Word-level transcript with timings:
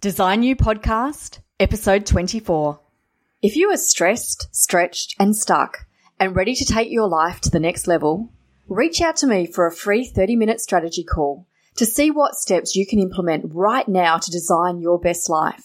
Design 0.00 0.44
You 0.44 0.54
Podcast, 0.54 1.40
Episode 1.58 2.06
24. 2.06 2.78
If 3.42 3.56
you 3.56 3.68
are 3.72 3.76
stressed, 3.76 4.46
stretched, 4.54 5.16
and 5.18 5.34
stuck, 5.34 5.88
and 6.20 6.36
ready 6.36 6.54
to 6.54 6.64
take 6.64 6.88
your 6.88 7.08
life 7.08 7.40
to 7.40 7.50
the 7.50 7.58
next 7.58 7.88
level, 7.88 8.32
reach 8.68 9.00
out 9.00 9.16
to 9.16 9.26
me 9.26 9.44
for 9.44 9.66
a 9.66 9.74
free 9.74 10.04
30 10.04 10.36
minute 10.36 10.60
strategy 10.60 11.02
call 11.02 11.48
to 11.74 11.84
see 11.84 12.12
what 12.12 12.36
steps 12.36 12.76
you 12.76 12.86
can 12.86 13.00
implement 13.00 13.52
right 13.52 13.88
now 13.88 14.18
to 14.18 14.30
design 14.30 14.78
your 14.78 15.00
best 15.00 15.28
life. 15.28 15.64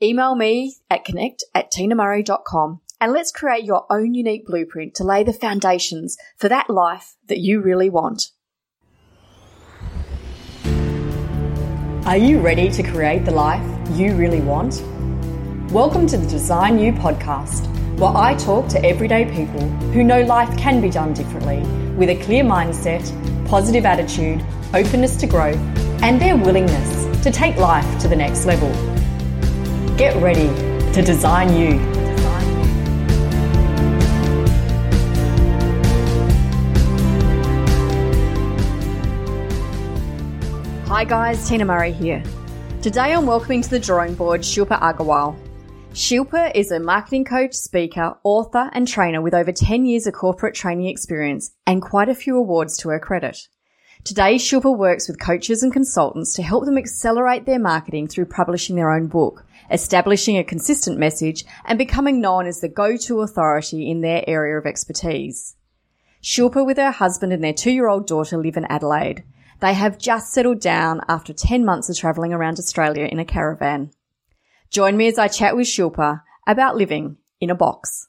Email 0.00 0.36
me 0.36 0.76
at 0.88 1.04
connect 1.04 1.42
at 1.52 1.72
tinamurray.com 1.72 2.80
and 3.00 3.12
let's 3.12 3.32
create 3.32 3.64
your 3.64 3.84
own 3.90 4.14
unique 4.14 4.46
blueprint 4.46 4.94
to 4.94 5.02
lay 5.02 5.24
the 5.24 5.32
foundations 5.32 6.16
for 6.36 6.48
that 6.48 6.70
life 6.70 7.16
that 7.26 7.40
you 7.40 7.60
really 7.60 7.90
want. 7.90 8.30
Are 12.06 12.16
you 12.16 12.38
ready 12.38 12.70
to 12.70 12.84
create 12.84 13.24
the 13.24 13.32
life 13.32 13.66
you 13.98 14.14
really 14.14 14.40
want? 14.40 14.80
Welcome 15.72 16.06
to 16.06 16.16
the 16.16 16.26
Design 16.28 16.78
You 16.78 16.92
podcast, 16.92 17.66
where 17.98 18.16
I 18.16 18.36
talk 18.36 18.68
to 18.68 18.84
everyday 18.84 19.24
people 19.24 19.68
who 19.90 20.04
know 20.04 20.22
life 20.22 20.56
can 20.56 20.80
be 20.80 20.88
done 20.88 21.14
differently 21.14 21.58
with 21.96 22.08
a 22.08 22.22
clear 22.22 22.44
mindset, 22.44 23.04
positive 23.48 23.84
attitude, 23.84 24.40
openness 24.72 25.16
to 25.16 25.26
growth, 25.26 25.58
and 26.00 26.20
their 26.20 26.36
willingness 26.36 27.22
to 27.24 27.32
take 27.32 27.56
life 27.56 27.98
to 27.98 28.06
the 28.06 28.14
next 28.14 28.46
level. 28.46 28.70
Get 29.96 30.14
ready 30.22 30.46
to 30.92 31.02
design 31.02 31.56
you. 31.56 32.05
Hi 40.96 41.04
guys, 41.04 41.46
Tina 41.46 41.66
Murray 41.66 41.92
here. 41.92 42.22
Today 42.80 43.12
I'm 43.12 43.26
welcoming 43.26 43.60
to 43.60 43.68
the 43.68 43.78
drawing 43.78 44.14
board 44.14 44.40
Shilpa 44.40 44.80
Agarwal. 44.80 45.36
Shilpa 45.92 46.52
is 46.54 46.70
a 46.70 46.80
marketing 46.80 47.26
coach, 47.26 47.52
speaker, 47.52 48.16
author, 48.24 48.70
and 48.72 48.88
trainer 48.88 49.20
with 49.20 49.34
over 49.34 49.52
10 49.52 49.84
years 49.84 50.06
of 50.06 50.14
corporate 50.14 50.54
training 50.54 50.86
experience 50.86 51.50
and 51.66 51.82
quite 51.82 52.08
a 52.08 52.14
few 52.14 52.38
awards 52.38 52.78
to 52.78 52.88
her 52.88 52.98
credit. 52.98 53.46
Today, 54.04 54.36
Shilpa 54.36 54.74
works 54.74 55.06
with 55.06 55.20
coaches 55.20 55.62
and 55.62 55.70
consultants 55.70 56.32
to 56.32 56.42
help 56.42 56.64
them 56.64 56.78
accelerate 56.78 57.44
their 57.44 57.58
marketing 57.58 58.08
through 58.08 58.24
publishing 58.24 58.74
their 58.74 58.90
own 58.90 59.06
book, 59.06 59.44
establishing 59.70 60.38
a 60.38 60.44
consistent 60.44 60.98
message, 60.98 61.44
and 61.66 61.76
becoming 61.76 62.22
known 62.22 62.46
as 62.46 62.60
the 62.60 62.70
go-to 62.70 63.20
authority 63.20 63.90
in 63.90 64.00
their 64.00 64.24
area 64.26 64.56
of 64.56 64.64
expertise. 64.64 65.56
Shilpa 66.22 66.64
with 66.64 66.78
her 66.78 66.90
husband 66.90 67.34
and 67.34 67.44
their 67.44 67.52
two-year-old 67.52 68.06
daughter 68.06 68.38
live 68.38 68.56
in 68.56 68.64
Adelaide. 68.70 69.24
They 69.60 69.72
have 69.72 69.98
just 69.98 70.32
settled 70.32 70.60
down 70.60 71.00
after 71.08 71.32
10 71.32 71.64
months 71.64 71.88
of 71.88 71.96
travelling 71.96 72.32
around 72.32 72.58
Australia 72.58 73.08
in 73.10 73.18
a 73.18 73.24
caravan. 73.24 73.90
Join 74.70 74.96
me 74.96 75.06
as 75.06 75.18
I 75.18 75.28
chat 75.28 75.56
with 75.56 75.66
Shilpa 75.66 76.22
about 76.46 76.76
living 76.76 77.16
in 77.40 77.48
a 77.48 77.54
box. 77.54 78.08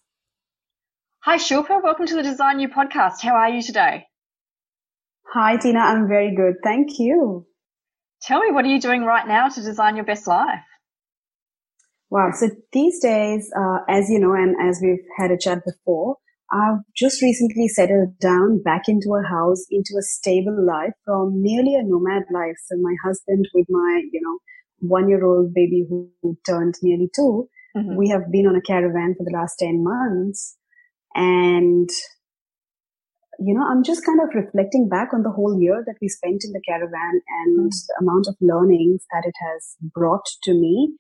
Hi, 1.20 1.38
Shilpa. 1.38 1.82
Welcome 1.82 2.06
to 2.08 2.16
the 2.16 2.24
Design 2.24 2.60
You 2.60 2.68
podcast. 2.68 3.22
How 3.22 3.36
are 3.36 3.50
you 3.50 3.62
today? 3.62 4.08
Hi, 5.34 5.58
Tina. 5.58 5.80
I'm 5.80 6.08
very 6.08 6.36
good. 6.36 6.56
Thank 6.64 7.00
you. 7.00 7.46
Tell 8.22 8.40
me, 8.40 8.52
what 8.52 8.66
are 8.66 8.70
you 8.70 8.82
doing 8.82 9.04
right 9.04 9.28
now 9.28 9.48
to 9.48 9.62
design 9.62 9.96
your 9.96 10.06
best 10.06 10.28
life? 10.28 10.60
Wow. 12.10 12.32
So 12.34 12.50
these 12.74 13.00
days, 13.00 13.52
uh, 13.58 13.80
as 13.90 14.10
you 14.10 14.20
know, 14.20 14.34
and 14.34 14.56
as 14.70 14.80
we've 14.82 15.06
had 15.18 15.32
a 15.32 15.38
chat 15.38 15.60
before, 15.66 16.18
I've 16.52 16.80
just 16.96 17.22
recently 17.22 17.68
settled 17.68 18.18
down 18.20 18.62
back 18.64 18.84
into 18.88 19.14
a 19.16 19.28
house, 19.28 19.66
into 19.70 19.96
a 20.00 20.02
stable 20.02 20.66
life 20.66 20.94
from 21.04 21.42
nearly 21.42 21.76
a 21.76 21.84
nomad 21.84 22.24
life. 22.34 22.56
So 22.68 22.78
my 22.82 22.96
husband 23.04 23.48
with 23.54 23.68
my, 23.70 24.04
you 24.12 24.22
know, 24.22 24.38
one 24.80 25.10
year 25.10 25.26
old 25.26 25.54
baby 25.54 25.86
who, 25.90 26.10
who 26.22 26.38
turned 26.46 26.76
nearly 26.82 27.10
2 27.16 27.50
mm-hmm. 27.76 27.96
we 27.96 28.10
have 28.10 28.32
been 28.32 28.46
on 28.46 28.56
a 28.56 28.62
caravan 28.62 29.16
for 29.18 29.24
the 29.24 29.36
last 29.36 29.58
10 29.60 29.84
months. 29.84 30.56
And, 31.16 31.90
you 33.40 33.54
know, 33.54 33.66
I'm 33.68 33.84
just 33.84 34.06
kind 34.06 34.22
of 34.22 34.36
reflecting 34.36 34.88
back 34.88 35.14
on 35.14 35.24
the 35.24 35.32
whole 35.32 35.60
year 35.60 35.84
that 35.86 35.96
we 36.02 36.08
spent 36.08 36.44
in 36.46 36.54
the 36.54 36.62
caravan 36.68 37.22
and 37.42 37.60
mm-hmm. 37.60 37.68
the 37.68 37.98
amount 38.02 38.28
of 38.28 38.36
learnings 38.40 39.04
that 39.12 39.24
it 39.26 39.36
has 39.42 39.76
brought 39.82 40.26
to 40.44 40.54
me. 40.54 40.96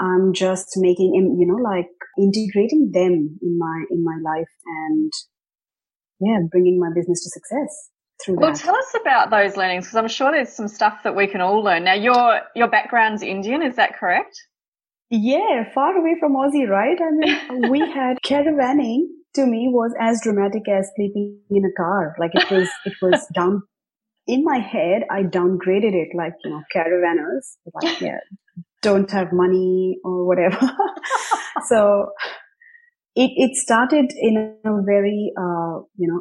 I'm 0.00 0.32
just 0.32 0.74
making, 0.76 1.14
you 1.38 1.46
know, 1.46 1.62
like 1.62 1.88
integrating 2.18 2.90
them 2.92 3.38
in 3.42 3.58
my 3.58 3.84
in 3.90 4.04
my 4.04 4.18
life 4.22 4.48
and 4.66 5.12
yeah 6.20 6.38
bringing 6.50 6.78
my 6.80 6.88
business 6.94 7.22
to 7.22 7.30
success 7.30 7.90
through 8.24 8.36
well 8.36 8.52
tell 8.52 8.74
us 8.74 8.94
about 9.00 9.30
those 9.30 9.56
learnings 9.56 9.84
because 9.84 9.96
i'm 9.96 10.08
sure 10.08 10.32
there's 10.32 10.52
some 10.52 10.66
stuff 10.66 11.02
that 11.04 11.14
we 11.14 11.26
can 11.26 11.40
all 11.40 11.62
learn. 11.62 11.84
Now 11.84 11.94
your 11.94 12.40
your 12.54 12.68
background's 12.68 13.22
indian 13.22 13.62
is 13.62 13.76
that 13.76 13.96
correct? 13.98 14.36
Yeah 15.10 15.72
far 15.72 15.96
away 15.96 16.16
from 16.18 16.34
aussie 16.34 16.68
right? 16.68 16.98
I 17.00 17.10
mean 17.10 17.70
we 17.70 17.80
had 17.80 18.18
caravanning 18.24 19.06
to 19.34 19.46
me 19.46 19.68
was 19.70 19.94
as 20.00 20.20
dramatic 20.22 20.68
as 20.68 20.90
sleeping 20.96 21.40
in 21.50 21.64
a 21.64 21.72
car. 21.76 22.16
Like 22.18 22.32
it 22.34 22.50
was 22.50 22.68
it 22.84 22.94
was 23.00 23.26
down 23.34 23.62
in 24.28 24.44
my 24.44 24.58
head 24.58 25.02
i 25.10 25.22
downgraded 25.22 25.94
it 25.94 26.08
like 26.14 26.34
you 26.44 26.50
know 26.50 26.62
caravanners 26.74 27.56
like 27.74 27.98
yeah 27.98 28.18
don't 28.82 29.10
have 29.10 29.32
money 29.32 29.98
or 30.04 30.26
whatever 30.26 30.58
so 31.68 32.10
it, 33.18 33.32
it 33.34 33.56
started 33.56 34.12
in 34.16 34.54
a 34.64 34.82
very, 34.86 35.32
uh, 35.36 35.82
you 35.98 36.06
know, 36.06 36.20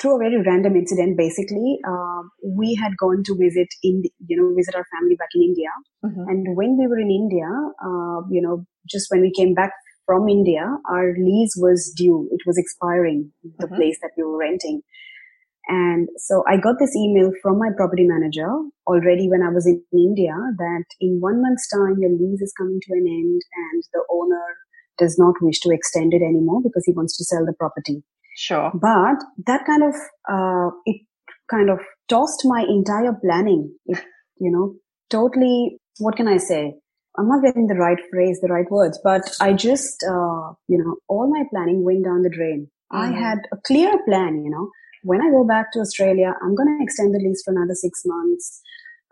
through 0.00 0.16
a 0.16 0.18
very 0.18 0.40
random 0.40 0.74
incident. 0.74 1.18
Basically, 1.18 1.78
uh, 1.86 2.22
we 2.42 2.74
had 2.74 2.96
gone 2.96 3.22
to 3.24 3.36
visit 3.36 3.68
in, 3.82 4.04
you 4.26 4.36
know, 4.40 4.54
visit 4.56 4.74
our 4.74 4.86
family 4.96 5.16
back 5.16 5.28
in 5.34 5.42
India. 5.42 5.68
Mm-hmm. 6.02 6.28
And 6.28 6.56
when 6.56 6.78
we 6.78 6.86
were 6.86 6.98
in 6.98 7.10
India, 7.10 7.44
uh, 7.84 8.24
you 8.30 8.40
know, 8.40 8.64
just 8.88 9.10
when 9.10 9.20
we 9.20 9.30
came 9.36 9.52
back 9.52 9.72
from 10.06 10.30
India, 10.30 10.64
our 10.90 11.12
lease 11.18 11.54
was 11.58 11.92
due. 11.94 12.26
It 12.32 12.40
was 12.46 12.56
expiring, 12.56 13.30
the 13.58 13.66
mm-hmm. 13.66 13.76
place 13.76 13.98
that 14.00 14.12
we 14.16 14.22
were 14.22 14.38
renting. 14.38 14.80
And 15.70 16.08
so 16.16 16.42
I 16.48 16.56
got 16.56 16.80
this 16.80 16.96
email 16.96 17.30
from 17.40 17.58
my 17.58 17.68
property 17.76 18.04
manager 18.04 18.50
already 18.88 19.28
when 19.28 19.40
I 19.40 19.50
was 19.50 19.68
in 19.68 19.80
India 19.92 20.34
that 20.58 20.84
in 21.00 21.20
one 21.20 21.40
month's 21.40 21.68
time, 21.70 21.94
your 22.00 22.10
lease 22.10 22.42
is 22.42 22.52
coming 22.58 22.80
to 22.82 22.92
an 22.92 23.06
end 23.06 23.40
and 23.54 23.82
the 23.94 24.02
owner 24.10 24.42
does 24.98 25.16
not 25.16 25.34
wish 25.40 25.60
to 25.60 25.70
extend 25.70 26.12
it 26.12 26.22
anymore 26.22 26.60
because 26.60 26.82
he 26.84 26.92
wants 26.92 27.16
to 27.18 27.24
sell 27.24 27.46
the 27.46 27.52
property. 27.52 28.02
Sure. 28.36 28.72
But 28.74 29.22
that 29.46 29.64
kind 29.64 29.84
of, 29.84 29.94
uh, 30.28 30.74
it 30.86 31.02
kind 31.48 31.70
of 31.70 31.78
tossed 32.08 32.42
my 32.44 32.64
entire 32.68 33.14
planning. 33.24 33.72
It, 33.86 34.02
you 34.40 34.50
know, 34.50 34.74
totally, 35.08 35.78
what 35.98 36.16
can 36.16 36.26
I 36.26 36.38
say? 36.38 36.74
I'm 37.16 37.28
not 37.28 37.44
getting 37.44 37.68
the 37.68 37.74
right 37.74 37.98
phrase, 38.10 38.40
the 38.40 38.48
right 38.48 38.68
words, 38.70 38.98
but 39.04 39.22
I 39.40 39.52
just, 39.52 40.02
uh, 40.02 40.54
you 40.66 40.78
know, 40.78 40.96
all 41.08 41.30
my 41.30 41.44
planning 41.52 41.84
went 41.84 42.04
down 42.04 42.22
the 42.22 42.30
drain. 42.30 42.70
Mm-hmm. 42.92 43.14
I 43.14 43.18
had 43.18 43.38
a 43.52 43.56
clear 43.64 43.92
plan, 44.04 44.42
you 44.44 44.50
know, 44.50 44.70
when 45.02 45.20
I 45.20 45.30
go 45.30 45.44
back 45.44 45.72
to 45.72 45.80
Australia, 45.80 46.34
I'm 46.42 46.54
going 46.54 46.76
to 46.76 46.82
extend 46.82 47.14
the 47.14 47.18
lease 47.18 47.42
for 47.44 47.52
another 47.52 47.74
six 47.74 48.02
months 48.04 48.62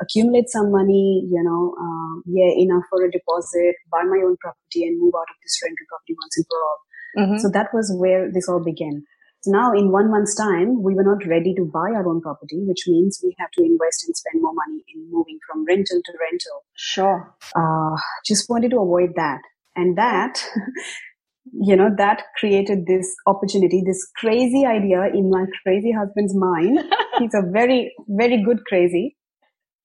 accumulate 0.00 0.49
some 0.49 0.71
money, 0.71 1.26
you 1.28 1.43
know, 1.43 1.75
uh, 1.75 2.21
yeah, 2.26 2.50
enough 2.56 2.84
for 2.91 3.04
a 3.04 3.10
deposit, 3.10 3.75
buy 3.91 4.03
my 4.04 4.22
own 4.25 4.37
property 4.38 4.87
and 4.87 5.00
move 5.00 5.15
out 5.15 5.31
of 5.31 5.37
this 5.43 5.59
rental 5.62 5.87
property 5.88 6.15
once 6.22 6.37
and 6.37 6.47
for 6.47 6.59
all. 6.62 6.78
Mm-hmm. 7.19 7.38
So 7.38 7.50
that 7.50 7.69
was 7.72 7.93
where 7.99 8.31
this 8.31 8.49
all 8.49 8.62
began. 8.62 9.04
So 9.43 9.53
now 9.53 9.72
in 9.72 9.93
one 9.93 10.10
month's 10.10 10.34
time, 10.34 10.82
we 10.82 10.94
were 10.94 11.04
not 11.04 11.26
ready 11.26 11.54
to 11.54 11.65
buy 11.65 11.94
our 11.94 12.09
own 12.09 12.20
property, 12.20 12.62
which 12.66 12.84
means 12.87 13.20
we 13.22 13.34
have 13.38 13.50
to 13.53 13.62
invest 13.62 14.05
and 14.06 14.16
spend 14.16 14.43
more 14.43 14.55
money 14.55 14.82
in 14.94 15.09
moving 15.10 15.38
from 15.47 15.65
rental 15.65 16.00
to 16.05 16.12
rental. 16.19 16.65
Sure. 16.75 17.34
Uh, 17.55 17.97
just 18.26 18.50
wanted 18.50 18.70
to 18.72 18.81
avoid 18.81 19.10
that. 19.15 19.41
And 19.76 19.97
that, 19.97 20.44
you 21.53 21.76
know, 21.76 21.91
that 21.97 22.22
created 22.38 22.86
this 22.86 23.14
opportunity, 23.26 23.82
this 23.84 24.09
crazy 24.16 24.64
idea 24.66 25.06
in 25.14 25.31
my 25.31 25.44
crazy 25.62 25.92
husband's 25.92 26.34
mind. 26.34 26.81
He's 27.19 27.34
a 27.34 27.42
very, 27.50 27.92
very 28.09 28.42
good 28.42 28.64
crazy 28.66 29.16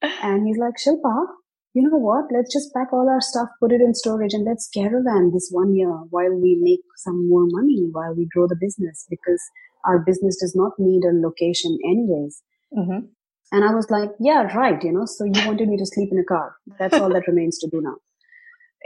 and 0.03 0.45
he's 0.45 0.57
like, 0.57 0.75
Shilpa, 0.75 1.27
you 1.73 1.81
know 1.81 1.97
what? 1.97 2.25
Let's 2.31 2.53
just 2.53 2.73
pack 2.73 2.91
all 2.91 3.09
our 3.09 3.21
stuff, 3.21 3.47
put 3.59 3.71
it 3.71 3.81
in 3.81 3.95
storage, 3.95 4.33
and 4.33 4.45
let's 4.45 4.67
caravan 4.67 5.31
this 5.33 5.49
one 5.51 5.73
year 5.73 5.89
while 6.09 6.33
we 6.33 6.57
make 6.61 6.81
some 6.97 7.27
more 7.29 7.45
money, 7.47 7.87
while 7.91 8.13
we 8.13 8.27
grow 8.33 8.47
the 8.47 8.57
business, 8.59 9.05
because 9.09 9.41
our 9.85 9.99
business 9.99 10.37
does 10.39 10.55
not 10.55 10.73
need 10.77 11.03
a 11.03 11.13
location 11.13 11.77
anyways. 11.85 12.41
Mm-hmm. 12.77 13.05
And 13.51 13.63
I 13.63 13.73
was 13.73 13.89
like, 13.89 14.09
yeah, 14.19 14.43
right, 14.55 14.81
you 14.83 14.91
know, 14.91 15.05
so 15.05 15.25
you 15.25 15.45
wanted 15.45 15.69
me 15.69 15.77
to 15.77 15.85
sleep 15.85 16.09
in 16.11 16.19
a 16.19 16.23
car. 16.23 16.55
That's 16.79 16.95
all 16.95 17.09
that 17.13 17.27
remains 17.27 17.59
to 17.59 17.69
do 17.69 17.81
now. 17.81 17.95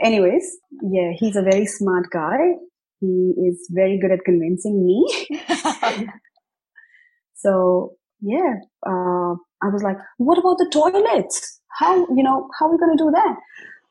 Anyways, 0.00 0.58
yeah, 0.82 1.10
he's 1.18 1.36
a 1.36 1.42
very 1.42 1.66
smart 1.66 2.10
guy. 2.12 2.38
He 3.00 3.34
is 3.46 3.68
very 3.70 3.98
good 4.00 4.10
at 4.10 4.24
convincing 4.24 4.84
me. 4.84 5.38
so 7.34 7.92
yeah, 8.20 8.54
uh, 8.86 9.34
I 9.62 9.68
was 9.72 9.82
like, 9.82 9.96
what 10.18 10.38
about 10.38 10.58
the 10.58 10.68
toilets? 10.72 11.60
How, 11.78 12.06
you 12.14 12.22
know, 12.22 12.48
how 12.58 12.66
are 12.66 12.72
we 12.72 12.78
going 12.78 12.96
to 12.96 13.04
do 13.04 13.10
that? 13.12 13.36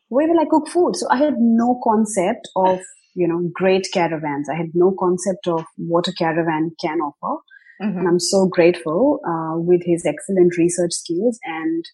Where 0.09 0.27
will 0.27 0.39
I 0.39 0.45
cook 0.49 0.67
food? 0.67 0.95
So 0.95 1.07
I 1.09 1.17
had 1.17 1.35
no 1.37 1.79
concept 1.83 2.47
of, 2.55 2.79
you 3.15 3.27
know, 3.27 3.49
great 3.53 3.87
caravans. 3.93 4.49
I 4.49 4.55
had 4.55 4.71
no 4.73 4.95
concept 4.97 5.47
of 5.47 5.65
what 5.77 6.07
a 6.07 6.13
caravan 6.13 6.71
can 6.81 6.99
offer. 6.99 7.41
Mm-hmm. 7.81 7.99
And 7.99 8.07
I'm 8.07 8.19
so 8.19 8.47
grateful 8.47 9.19
uh, 9.27 9.59
with 9.59 9.81
his 9.85 10.05
excellent 10.05 10.57
research 10.57 10.93
skills 10.93 11.39
and 11.43 11.85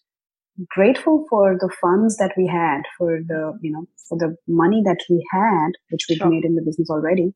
grateful 0.68 1.24
for 1.28 1.56
the 1.58 1.70
funds 1.80 2.16
that 2.16 2.32
we 2.36 2.46
had, 2.46 2.82
for 2.98 3.20
the, 3.26 3.58
you 3.60 3.72
know, 3.72 3.86
for 4.08 4.18
the 4.18 4.36
money 4.46 4.82
that 4.84 5.00
we 5.10 5.24
had, 5.32 5.70
which 5.90 6.06
we'd 6.08 6.18
sure. 6.18 6.30
made 6.30 6.44
in 6.44 6.54
the 6.54 6.62
business 6.62 6.90
already. 6.90 7.34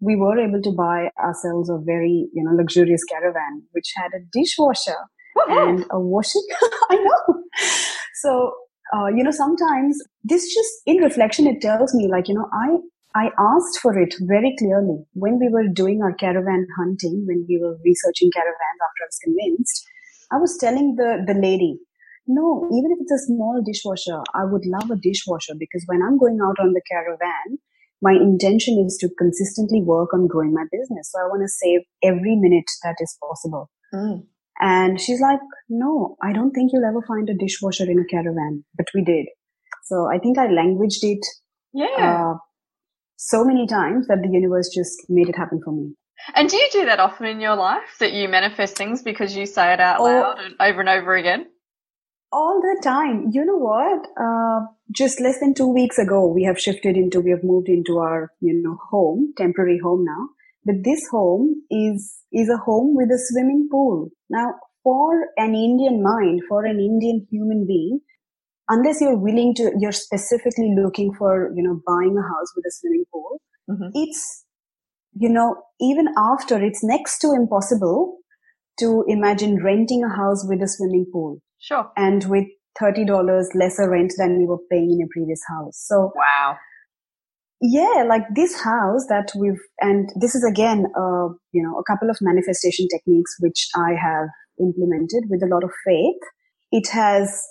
We 0.00 0.16
were 0.16 0.38
able 0.38 0.60
to 0.60 0.72
buy 0.72 1.10
ourselves 1.18 1.70
a 1.70 1.78
very, 1.78 2.28
you 2.34 2.44
know, 2.44 2.52
luxurious 2.52 3.02
caravan, 3.04 3.62
which 3.72 3.92
had 3.96 4.10
a 4.14 4.24
dishwasher 4.32 4.96
and 5.48 5.84
a 5.90 6.00
washing. 6.00 6.46
I 6.90 6.96
know. 6.96 7.42
So, 8.14 8.52
uh, 8.94 9.06
you 9.06 9.22
know, 9.22 9.30
sometimes 9.30 9.98
this 10.24 10.42
just 10.52 10.70
in 10.86 10.98
reflection, 10.98 11.46
it 11.46 11.60
tells 11.60 11.94
me 11.94 12.08
like, 12.08 12.28
you 12.28 12.34
know, 12.34 12.48
I, 12.52 12.76
I 13.14 13.30
asked 13.38 13.78
for 13.80 13.98
it 13.98 14.14
very 14.22 14.54
clearly 14.58 15.04
when 15.14 15.38
we 15.38 15.48
were 15.48 15.66
doing 15.68 16.02
our 16.02 16.12
caravan 16.12 16.66
hunting, 16.78 17.24
when 17.26 17.46
we 17.48 17.58
were 17.58 17.78
researching 17.84 18.30
caravans 18.32 18.80
after 18.84 19.02
I 19.02 19.08
was 19.08 19.18
convinced. 19.24 19.86
I 20.32 20.36
was 20.38 20.56
telling 20.58 20.96
the, 20.96 21.24
the 21.26 21.34
lady, 21.34 21.78
no, 22.26 22.68
even 22.72 22.90
if 22.92 22.98
it's 23.00 23.12
a 23.12 23.26
small 23.26 23.62
dishwasher, 23.64 24.20
I 24.34 24.44
would 24.44 24.66
love 24.66 24.90
a 24.90 24.96
dishwasher 24.96 25.54
because 25.58 25.84
when 25.86 26.02
I'm 26.02 26.18
going 26.18 26.38
out 26.42 26.58
on 26.60 26.72
the 26.72 26.82
caravan, 26.90 27.58
my 28.02 28.12
intention 28.12 28.82
is 28.84 28.96
to 29.00 29.08
consistently 29.18 29.82
work 29.82 30.12
on 30.12 30.26
growing 30.26 30.52
my 30.52 30.64
business. 30.70 31.10
So 31.12 31.20
I 31.20 31.28
want 31.28 31.42
to 31.42 31.48
save 31.48 31.80
every 32.02 32.36
minute 32.36 32.70
that 32.82 32.96
is 33.00 33.16
possible. 33.22 33.70
Mm. 33.94 34.26
And 34.60 35.00
she's 35.00 35.20
like, 35.20 35.40
no, 35.68 36.16
I 36.22 36.32
don't 36.32 36.52
think 36.52 36.72
you'll 36.72 36.84
ever 36.84 37.02
find 37.06 37.28
a 37.28 37.34
dishwasher 37.34 37.84
in 37.84 37.98
a 37.98 38.04
caravan, 38.04 38.64
but 38.76 38.86
we 38.94 39.04
did. 39.04 39.26
So 39.84 40.08
I 40.12 40.18
think 40.18 40.38
I 40.38 40.48
languaged 40.48 41.04
it. 41.04 41.24
Yeah. 41.72 42.32
Uh, 42.32 42.34
so 43.16 43.44
many 43.44 43.66
times 43.66 44.08
that 44.08 44.22
the 44.22 44.28
universe 44.28 44.70
just 44.74 44.96
made 45.08 45.28
it 45.28 45.36
happen 45.36 45.60
for 45.64 45.72
me. 45.72 45.94
And 46.34 46.48
do 46.48 46.56
you 46.56 46.68
do 46.72 46.84
that 46.86 46.98
often 46.98 47.26
in 47.26 47.40
your 47.40 47.56
life 47.56 47.96
that 48.00 48.12
you 48.12 48.28
manifest 48.28 48.76
things 48.76 49.02
because 49.02 49.36
you 49.36 49.46
say 49.46 49.72
it 49.72 49.80
out 49.80 50.00
oh, 50.00 50.04
loud 50.04 50.38
and 50.40 50.54
over 50.60 50.80
and 50.80 50.88
over 50.88 51.14
again? 51.14 51.46
All 52.32 52.60
the 52.60 52.80
time. 52.82 53.30
You 53.32 53.44
know 53.44 53.56
what? 53.56 54.06
Uh, 54.20 54.66
just 54.92 55.20
less 55.20 55.38
than 55.40 55.54
two 55.54 55.72
weeks 55.72 55.98
ago, 55.98 56.26
we 56.26 56.44
have 56.44 56.58
shifted 56.58 56.96
into, 56.96 57.20
we 57.20 57.30
have 57.30 57.44
moved 57.44 57.68
into 57.68 57.98
our, 57.98 58.32
you 58.40 58.60
know, 58.62 58.78
home, 58.90 59.32
temporary 59.36 59.78
home 59.82 60.04
now. 60.04 60.28
But 60.64 60.84
this 60.84 61.00
home 61.10 61.62
is, 61.70 62.16
is 62.32 62.48
a 62.48 62.56
home 62.56 62.94
with 62.96 63.08
a 63.08 63.18
swimming 63.30 63.68
pool. 63.70 64.10
Now, 64.28 64.54
for 64.82 65.28
an 65.36 65.54
Indian 65.54 66.02
mind, 66.02 66.42
for 66.48 66.64
an 66.64 66.78
Indian 66.78 67.26
human 67.30 67.66
being, 67.66 68.00
unless 68.68 69.00
you're 69.00 69.16
willing 69.16 69.54
to, 69.56 69.72
you're 69.78 69.92
specifically 69.92 70.74
looking 70.76 71.12
for, 71.14 71.52
you 71.54 71.62
know, 71.62 71.80
buying 71.86 72.16
a 72.18 72.22
house 72.22 72.52
with 72.56 72.64
a 72.66 72.72
swimming 72.72 73.04
pool, 73.12 73.40
mm-hmm. 73.70 73.90
it's, 73.94 74.44
you 75.14 75.28
know, 75.28 75.56
even 75.80 76.08
after 76.18 76.62
it's 76.62 76.82
next 76.82 77.18
to 77.20 77.32
impossible 77.32 78.18
to 78.78 79.04
imagine 79.08 79.62
renting 79.62 80.04
a 80.04 80.14
house 80.14 80.44
with 80.48 80.60
a 80.62 80.68
swimming 80.68 81.06
pool. 81.12 81.40
Sure. 81.66 81.90
And 81.96 82.24
with 82.28 82.44
$30 82.80 83.46
lesser 83.54 83.90
rent 83.90 84.12
than 84.18 84.38
we 84.38 84.46
were 84.46 84.60
paying 84.70 84.90
in 84.92 85.04
a 85.04 85.08
previous 85.10 85.40
house. 85.48 85.82
So, 85.86 86.12
wow. 86.14 86.56
Yeah, 87.60 88.04
like 88.06 88.22
this 88.34 88.60
house 88.62 89.06
that 89.08 89.32
we've, 89.36 89.60
and 89.80 90.10
this 90.20 90.34
is 90.34 90.44
again, 90.44 90.86
uh, 90.96 91.28
you 91.52 91.62
know, 91.62 91.76
a 91.78 91.84
couple 91.90 92.08
of 92.08 92.18
manifestation 92.20 92.86
techniques 92.88 93.34
which 93.40 93.66
I 93.74 93.94
have 94.00 94.28
implemented 94.60 95.24
with 95.28 95.42
a 95.42 95.46
lot 95.46 95.64
of 95.64 95.70
faith. 95.84 96.20
It 96.70 96.88
has 96.92 97.42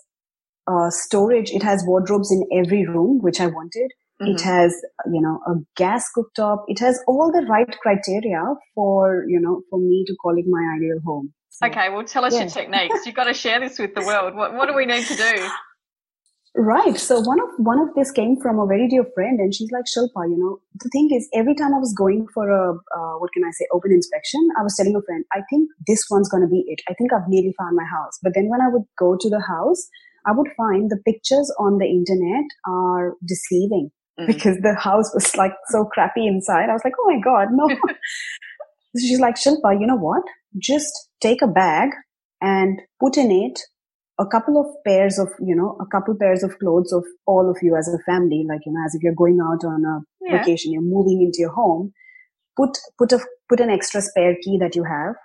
uh, 0.68 0.90
storage. 0.92 1.52
It 1.52 1.64
has 1.64 1.84
wardrobes 1.86 2.32
in 2.32 2.48
every 2.58 2.86
room, 2.88 3.20
which 3.22 3.42
I 3.42 3.48
wanted. 3.48 3.92
Mm-hmm. 4.22 4.32
It 4.32 4.42
has, 4.42 4.74
you 5.12 5.22
know, 5.22 5.42
a 5.46 5.56
gas 5.76 6.10
cooktop. 6.16 6.60
It 6.68 6.80
has 6.80 7.00
all 7.06 7.32
the 7.34 7.46
right 7.50 7.70
criteria 7.82 8.42
for, 8.76 9.26
you 9.28 9.42
know, 9.42 9.64
for 9.70 9.80
me 9.80 10.06
to 10.08 10.16
call 10.22 10.38
it 10.38 10.46
my 10.48 10.76
ideal 10.78 11.00
home. 11.04 11.34
Okay, 11.64 11.90
well, 11.90 12.04
tell 12.04 12.26
us 12.26 12.34
yeah. 12.34 12.42
your 12.42 12.50
techniques. 12.50 13.06
You've 13.06 13.16
got 13.16 13.26
to 13.26 13.34
share 13.34 13.60
this 13.60 13.80
with 13.80 13.96
the 13.96 14.02
world. 14.06 14.36
What, 14.36 14.54
what 14.56 14.68
do 14.68 14.76
we 14.76 14.86
need 14.86 15.06
to 15.06 15.16
do? 15.16 15.50
Right. 16.58 16.98
So 16.98 17.20
one 17.20 17.42
of 17.42 17.50
one 17.58 17.80
of 17.80 17.94
this 17.96 18.12
came 18.12 18.38
from 18.42 18.60
a 18.60 18.66
very 18.66 18.88
dear 18.88 19.06
friend, 19.14 19.40
and 19.42 19.54
she's 19.54 19.72
like, 19.72 19.84
Shilpa, 19.86 20.24
you 20.30 20.38
know, 20.38 20.60
the 20.82 20.90
thing 20.90 21.10
is, 21.12 21.28
every 21.34 21.54
time 21.54 21.74
I 21.74 21.80
was 21.80 21.94
going 21.94 22.28
for 22.34 22.50
a 22.50 22.72
uh, 22.72 23.20
what 23.20 23.32
can 23.34 23.44
I 23.44 23.52
say, 23.52 23.68
open 23.74 23.92
inspection, 23.92 24.40
I 24.58 24.64
was 24.64 24.74
telling 24.78 24.96
a 24.96 25.02
friend, 25.02 25.26
I 25.34 25.42
think 25.50 25.70
this 25.86 26.06
one's 26.10 26.30
going 26.30 26.44
to 26.44 26.48
be 26.48 26.64
it. 26.68 26.80
I 26.88 26.94
think 26.94 27.12
I've 27.12 27.28
nearly 27.28 27.54
found 27.60 27.76
my 27.76 27.84
house. 27.84 28.18
But 28.24 28.34
then 28.36 28.48
when 28.48 28.62
I 28.62 28.70
would 28.70 28.84
go 28.98 29.18
to 29.20 29.30
the 29.30 29.42
house, 29.42 29.86
I 30.26 30.32
would 30.32 30.48
find 30.56 30.90
the 30.90 31.00
pictures 31.06 31.54
on 31.60 31.78
the 31.78 31.86
internet 31.86 32.46
are 32.66 33.16
deceiving 33.28 33.92
mm-hmm. 34.18 34.32
because 34.32 34.58
the 34.62 34.76
house 34.76 35.14
was 35.14 35.36
like 35.36 35.54
so 35.68 35.84
crappy 35.84 36.26
inside. 36.26 36.70
I 36.70 36.74
was 36.74 36.86
like, 36.86 36.94
oh 37.00 37.12
my 37.12 37.20
God, 37.20 37.50
no. 37.52 37.68
she's 38.98 39.20
like, 39.20 39.36
Shilpa, 39.36 39.80
you 39.80 39.88
know 39.88 39.98
what? 39.98 40.24
Just 40.58 41.10
take 41.22 41.42
a 41.42 41.48
bag 41.48 41.90
and 42.42 42.82
put 43.00 43.18
in 43.18 43.32
it 43.32 43.60
a 44.18 44.26
couple 44.26 44.60
of 44.60 44.68
pairs 44.86 45.20
of, 45.20 45.30
you 45.40 45.56
know, 45.56 45.78
a 45.82 45.86
couple 45.86 46.16
pairs 46.16 46.44
of 46.44 46.58
clothes 46.60 46.94
of 46.94 47.04
all 47.26 47.50
of 47.50 47.58
you 47.62 47.76
as 47.76 47.88
a 47.88 48.00
family, 48.10 48.46
like, 48.48 48.62
you 48.66 48.72
know, 48.72 48.80
as 48.86 48.96
if 48.96 49.04
you're 49.04 49.14
going 49.14 49.40
out 49.42 49.66
on 49.66 49.84
a 49.84 50.00
yeah. 50.22 50.38
vacation, 50.38 50.72
you're 50.72 50.82
moving 50.82 51.22
into 51.22 51.40
your 51.40 51.52
home. 51.52 51.92
Put, 52.56 52.78
put 52.98 53.12
a, 53.12 53.20
put 53.50 53.60
an 53.60 53.70
extra 53.70 54.02
spare 54.02 54.38
key 54.42 54.58
that 54.62 54.76
you 54.76 54.86
have 54.86 55.16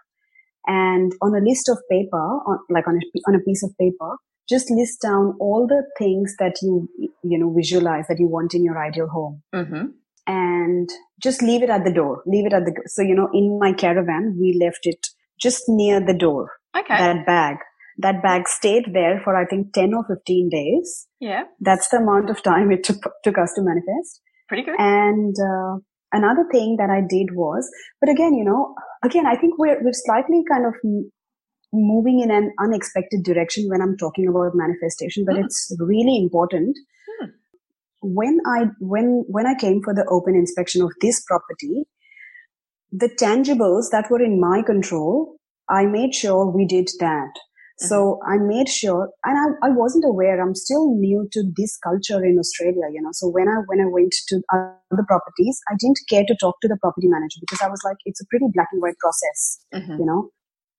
and 0.66 1.12
on 1.22 1.34
a 1.34 1.40
list 1.40 1.68
of 1.68 1.78
paper, 1.90 2.16
on, 2.16 2.58
like 2.68 2.86
on 2.88 2.96
a, 2.96 3.20
on 3.28 3.34
a 3.34 3.40
piece 3.40 3.62
of 3.62 3.70
paper, 3.78 4.16
just 4.50 4.70
list 4.70 5.00
down 5.00 5.36
all 5.38 5.66
the 5.66 5.84
things 5.96 6.34
that 6.38 6.56
you 6.60 6.88
you 7.22 7.38
know 7.38 7.52
visualize 7.54 8.06
that 8.08 8.18
you 8.18 8.26
want 8.26 8.52
in 8.52 8.64
your 8.64 8.78
ideal 8.82 9.08
home 9.08 9.42
mm-hmm. 9.54 9.86
and 10.26 10.90
just 11.22 11.40
leave 11.40 11.62
it 11.62 11.70
at 11.70 11.84
the 11.84 11.92
door 11.92 12.22
leave 12.26 12.46
it 12.46 12.52
at 12.52 12.64
the 12.64 12.74
so 12.86 13.00
you 13.00 13.14
know 13.14 13.28
in 13.32 13.58
my 13.60 13.72
caravan 13.72 14.36
we 14.40 14.58
left 14.60 14.80
it 14.82 15.06
just 15.40 15.64
near 15.68 16.00
the 16.04 16.16
door. 16.16 16.50
Okay. 16.76 16.96
That 16.96 17.26
bag. 17.26 17.56
That 17.98 18.22
bag 18.22 18.48
stayed 18.48 18.94
there 18.94 19.20
for 19.22 19.36
i 19.36 19.44
think 19.44 19.74
10 19.74 19.92
or 19.94 20.04
15 20.08 20.48
days. 20.48 21.06
Yeah. 21.20 21.44
That's 21.60 21.88
the 21.88 21.98
amount 21.98 22.30
of 22.30 22.42
time 22.42 22.70
it 22.70 22.84
took, 22.84 23.02
took 23.24 23.38
us 23.38 23.52
to 23.54 23.62
manifest. 23.62 24.20
Pretty 24.48 24.64
good. 24.64 24.76
And 24.78 25.34
uh, 25.38 25.78
another 26.12 26.44
thing 26.50 26.76
that 26.78 26.90
i 26.90 27.00
did 27.00 27.36
was 27.36 27.70
but 28.00 28.10
again 28.10 28.34
you 28.34 28.44
know 28.44 28.74
again 29.04 29.26
i 29.26 29.36
think 29.36 29.54
we're, 29.58 29.80
we're 29.80 29.92
slightly 29.92 30.42
kind 30.50 30.66
of 30.66 30.74
moving 31.72 32.20
in 32.20 32.30
an 32.30 32.52
unexpected 32.58 33.22
direction 33.22 33.68
when 33.68 33.80
I'm 33.80 33.96
talking 33.96 34.26
about 34.28 34.52
manifestation, 34.54 35.24
but 35.24 35.36
mm. 35.36 35.44
it's 35.44 35.74
really 35.78 36.18
important. 36.18 36.76
Mm. 37.22 37.28
When 38.02 38.38
I 38.46 38.64
when 38.80 39.24
when 39.28 39.46
I 39.46 39.54
came 39.54 39.80
for 39.82 39.94
the 39.94 40.06
open 40.10 40.34
inspection 40.34 40.82
of 40.82 40.90
this 41.00 41.22
property, 41.24 41.84
the 42.92 43.08
tangibles 43.08 43.90
that 43.92 44.10
were 44.10 44.22
in 44.22 44.40
my 44.40 44.62
control, 44.62 45.36
I 45.68 45.86
made 45.86 46.14
sure 46.14 46.50
we 46.50 46.66
did 46.66 46.88
that. 46.98 47.30
Mm-hmm. 47.80 47.86
So 47.86 48.20
I 48.26 48.36
made 48.38 48.68
sure, 48.68 49.10
and 49.24 49.38
I, 49.38 49.68
I 49.68 49.70
wasn't 49.70 50.04
aware. 50.04 50.42
I'm 50.42 50.54
still 50.54 50.94
new 50.96 51.28
to 51.32 51.44
this 51.56 51.78
culture 51.78 52.22
in 52.24 52.38
Australia, 52.38 52.90
you 52.92 53.00
know. 53.00 53.10
So 53.12 53.28
when 53.28 53.48
I 53.48 53.62
when 53.66 53.80
I 53.80 53.88
went 53.88 54.14
to 54.28 54.42
other 54.52 55.04
properties, 55.06 55.60
I 55.70 55.74
didn't 55.78 56.00
care 56.08 56.24
to 56.26 56.36
talk 56.40 56.56
to 56.62 56.68
the 56.68 56.76
property 56.80 57.08
manager 57.08 57.38
because 57.40 57.62
I 57.62 57.68
was 57.68 57.80
like, 57.84 57.96
it's 58.04 58.20
a 58.20 58.26
pretty 58.28 58.46
black 58.52 58.68
and 58.72 58.82
white 58.82 58.98
process, 58.98 59.60
mm-hmm. 59.72 59.98
you 59.98 60.06
know. 60.06 60.30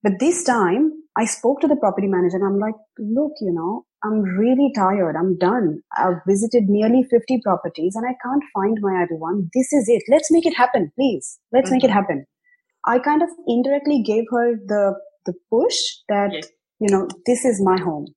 But 0.03 0.19
this 0.19 0.43
time 0.43 0.91
I 1.17 1.25
spoke 1.25 1.61
to 1.61 1.67
the 1.67 1.75
property 1.75 2.07
manager 2.07 2.37
and 2.37 2.45
I'm 2.45 2.59
like, 2.59 2.75
look, 2.99 3.33
you 3.39 3.53
know, 3.53 3.85
I'm 4.03 4.21
really 4.21 4.71
tired. 4.75 5.15
I'm 5.15 5.37
done. 5.37 5.81
I've 5.95 6.21
visited 6.27 6.63
nearly 6.67 7.03
50 7.09 7.41
properties 7.43 7.95
and 7.95 8.05
I 8.05 8.15
can't 8.23 8.43
find 8.53 8.77
my 8.81 9.03
other 9.03 9.15
one. 9.15 9.49
This 9.53 9.71
is 9.73 9.87
it. 9.87 10.03
Let's 10.09 10.31
make 10.31 10.45
it 10.45 10.55
happen, 10.55 10.91
please. 10.95 11.39
Let's 11.51 11.65
mm-hmm. 11.65 11.75
make 11.75 11.83
it 11.83 11.87
mm-hmm. 11.87 11.95
happen. 11.95 12.25
I 12.85 12.97
kind 12.99 13.21
of 13.21 13.29
indirectly 13.47 14.01
gave 14.01 14.23
her 14.31 14.55
the, 14.65 14.95
the 15.27 15.33
push 15.51 15.77
that, 16.09 16.31
yes. 16.33 16.47
you 16.79 16.89
know, 16.89 17.07
this 17.27 17.45
is 17.45 17.61
my 17.63 17.79
home. 17.79 18.07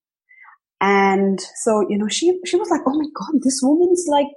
And 0.80 1.38
so, 1.62 1.84
you 1.88 1.98
know, 1.98 2.08
she, 2.08 2.38
she 2.46 2.56
was 2.56 2.70
like, 2.70 2.80
Oh 2.86 2.98
my 2.98 3.08
God, 3.14 3.40
this 3.42 3.60
woman's 3.62 4.06
like, 4.08 4.28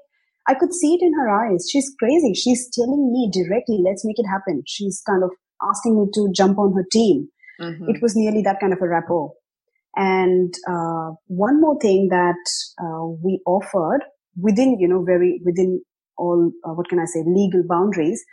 I 0.48 0.54
could 0.54 0.74
see 0.74 0.96
it 0.96 1.02
in 1.02 1.14
her 1.14 1.30
eyes. 1.30 1.68
She's 1.70 1.94
crazy. 2.00 2.34
She's 2.34 2.70
telling 2.74 3.12
me 3.12 3.30
directly, 3.32 3.80
let's 3.84 4.06
make 4.06 4.20
it 4.20 4.28
happen. 4.28 4.64
She's 4.66 5.02
kind 5.08 5.24
of 5.24 5.32
asking 5.62 6.00
me 6.00 6.08
to 6.14 6.32
jump 6.34 6.58
on 6.58 6.74
her 6.74 6.86
team. 6.92 7.30
Mm-hmm. 7.60 7.90
It 7.90 8.02
was 8.02 8.16
nearly 8.16 8.42
that 8.44 8.60
kind 8.60 8.74
of 8.74 8.82
a 8.82 8.88
rapport. 8.88 9.34
And 9.98 10.54
uh, 10.70 11.16
one 11.26 11.60
more 11.60 11.78
thing 11.82 12.10
that 12.12 12.38
uh, 12.80 13.08
we 13.24 13.42
offered 13.48 14.02
within, 14.40 14.78
you 14.80 14.88
know, 14.88 15.04
very 15.04 15.42
within 15.44 15.82
all 16.18 16.52
uh, 16.64 16.74
what 16.74 16.88
can 16.88 17.00
I 17.00 17.06
say, 17.06 17.24
legal 17.26 17.64
boundaries, 17.68 18.24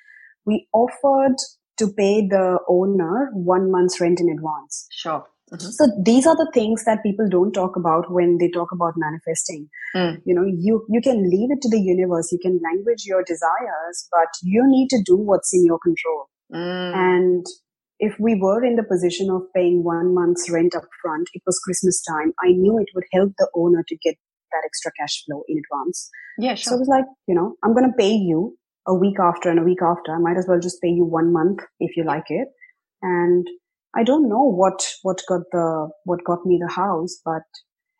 we 0.44 0.66
offered 0.74 1.36
to 1.78 1.88
pay 1.88 2.26
the 2.28 2.58
owner 2.68 3.30
one 3.32 3.70
month's 3.70 4.00
rent 4.00 4.20
in 4.20 4.28
advance. 4.28 4.86
Sure. 4.92 5.24
Mm-hmm. 5.52 5.70
So 5.70 5.86
these 6.04 6.26
are 6.26 6.36
the 6.36 6.50
things 6.52 6.84
that 6.84 7.02
people 7.02 7.28
don't 7.30 7.52
talk 7.52 7.76
about 7.76 8.10
when 8.10 8.38
they 8.38 8.50
talk 8.50 8.68
about 8.72 8.94
manifesting. 8.96 9.68
Mm. 9.94 10.20
You 10.24 10.34
know, 10.34 10.44
you, 10.44 10.84
you 10.88 11.00
can 11.00 11.28
leave 11.30 11.50
it 11.50 11.60
to 11.62 11.70
the 11.70 11.80
universe. 11.80 12.32
You 12.32 12.38
can 12.40 12.60
language 12.62 13.04
your 13.04 13.22
desires, 13.22 14.08
but 14.10 14.28
you 14.42 14.64
need 14.66 14.88
to 14.90 15.02
do 15.04 15.16
what's 15.16 15.52
in 15.52 15.64
your 15.64 15.78
control. 15.78 16.28
Mm. 16.52 16.96
And 16.96 17.46
if 17.98 18.14
we 18.18 18.34
were 18.40 18.64
in 18.64 18.76
the 18.76 18.82
position 18.82 19.30
of 19.30 19.42
paying 19.54 19.84
one 19.84 20.14
month's 20.14 20.50
rent 20.50 20.74
up 20.74 20.84
front, 21.02 21.28
it 21.32 21.42
was 21.46 21.58
Christmas 21.60 22.02
time, 22.02 22.32
I 22.40 22.48
knew 22.48 22.78
it 22.78 22.88
would 22.94 23.04
help 23.12 23.32
the 23.38 23.48
owner 23.54 23.84
to 23.86 23.96
get 24.02 24.16
that 24.52 24.62
extra 24.64 24.90
cash 24.98 25.24
flow 25.24 25.42
in 25.48 25.58
advance. 25.58 26.10
Yeah, 26.38 26.54
sure. 26.54 26.70
So 26.70 26.76
it 26.76 26.80
was 26.80 26.88
like, 26.88 27.04
you 27.26 27.34
know, 27.34 27.54
I'm 27.62 27.74
going 27.74 27.90
to 27.90 27.96
pay 27.96 28.12
you 28.12 28.56
a 28.86 28.94
week 28.94 29.18
after 29.20 29.50
and 29.50 29.58
a 29.58 29.62
week 29.62 29.82
after. 29.82 30.14
I 30.14 30.18
might 30.18 30.36
as 30.36 30.46
well 30.48 30.60
just 30.60 30.80
pay 30.82 30.88
you 30.88 31.04
one 31.04 31.32
month 31.32 31.60
if 31.80 31.96
you 31.96 32.04
like 32.04 32.26
it. 32.28 32.48
And 33.02 33.46
I 33.96 34.02
don't 34.02 34.28
know 34.28 34.42
what, 34.42 34.86
what 35.02 35.22
got 35.28 35.42
the, 35.52 35.88
what 36.04 36.24
got 36.24 36.44
me 36.44 36.60
the 36.60 36.72
house, 36.72 37.20
but 37.24 37.42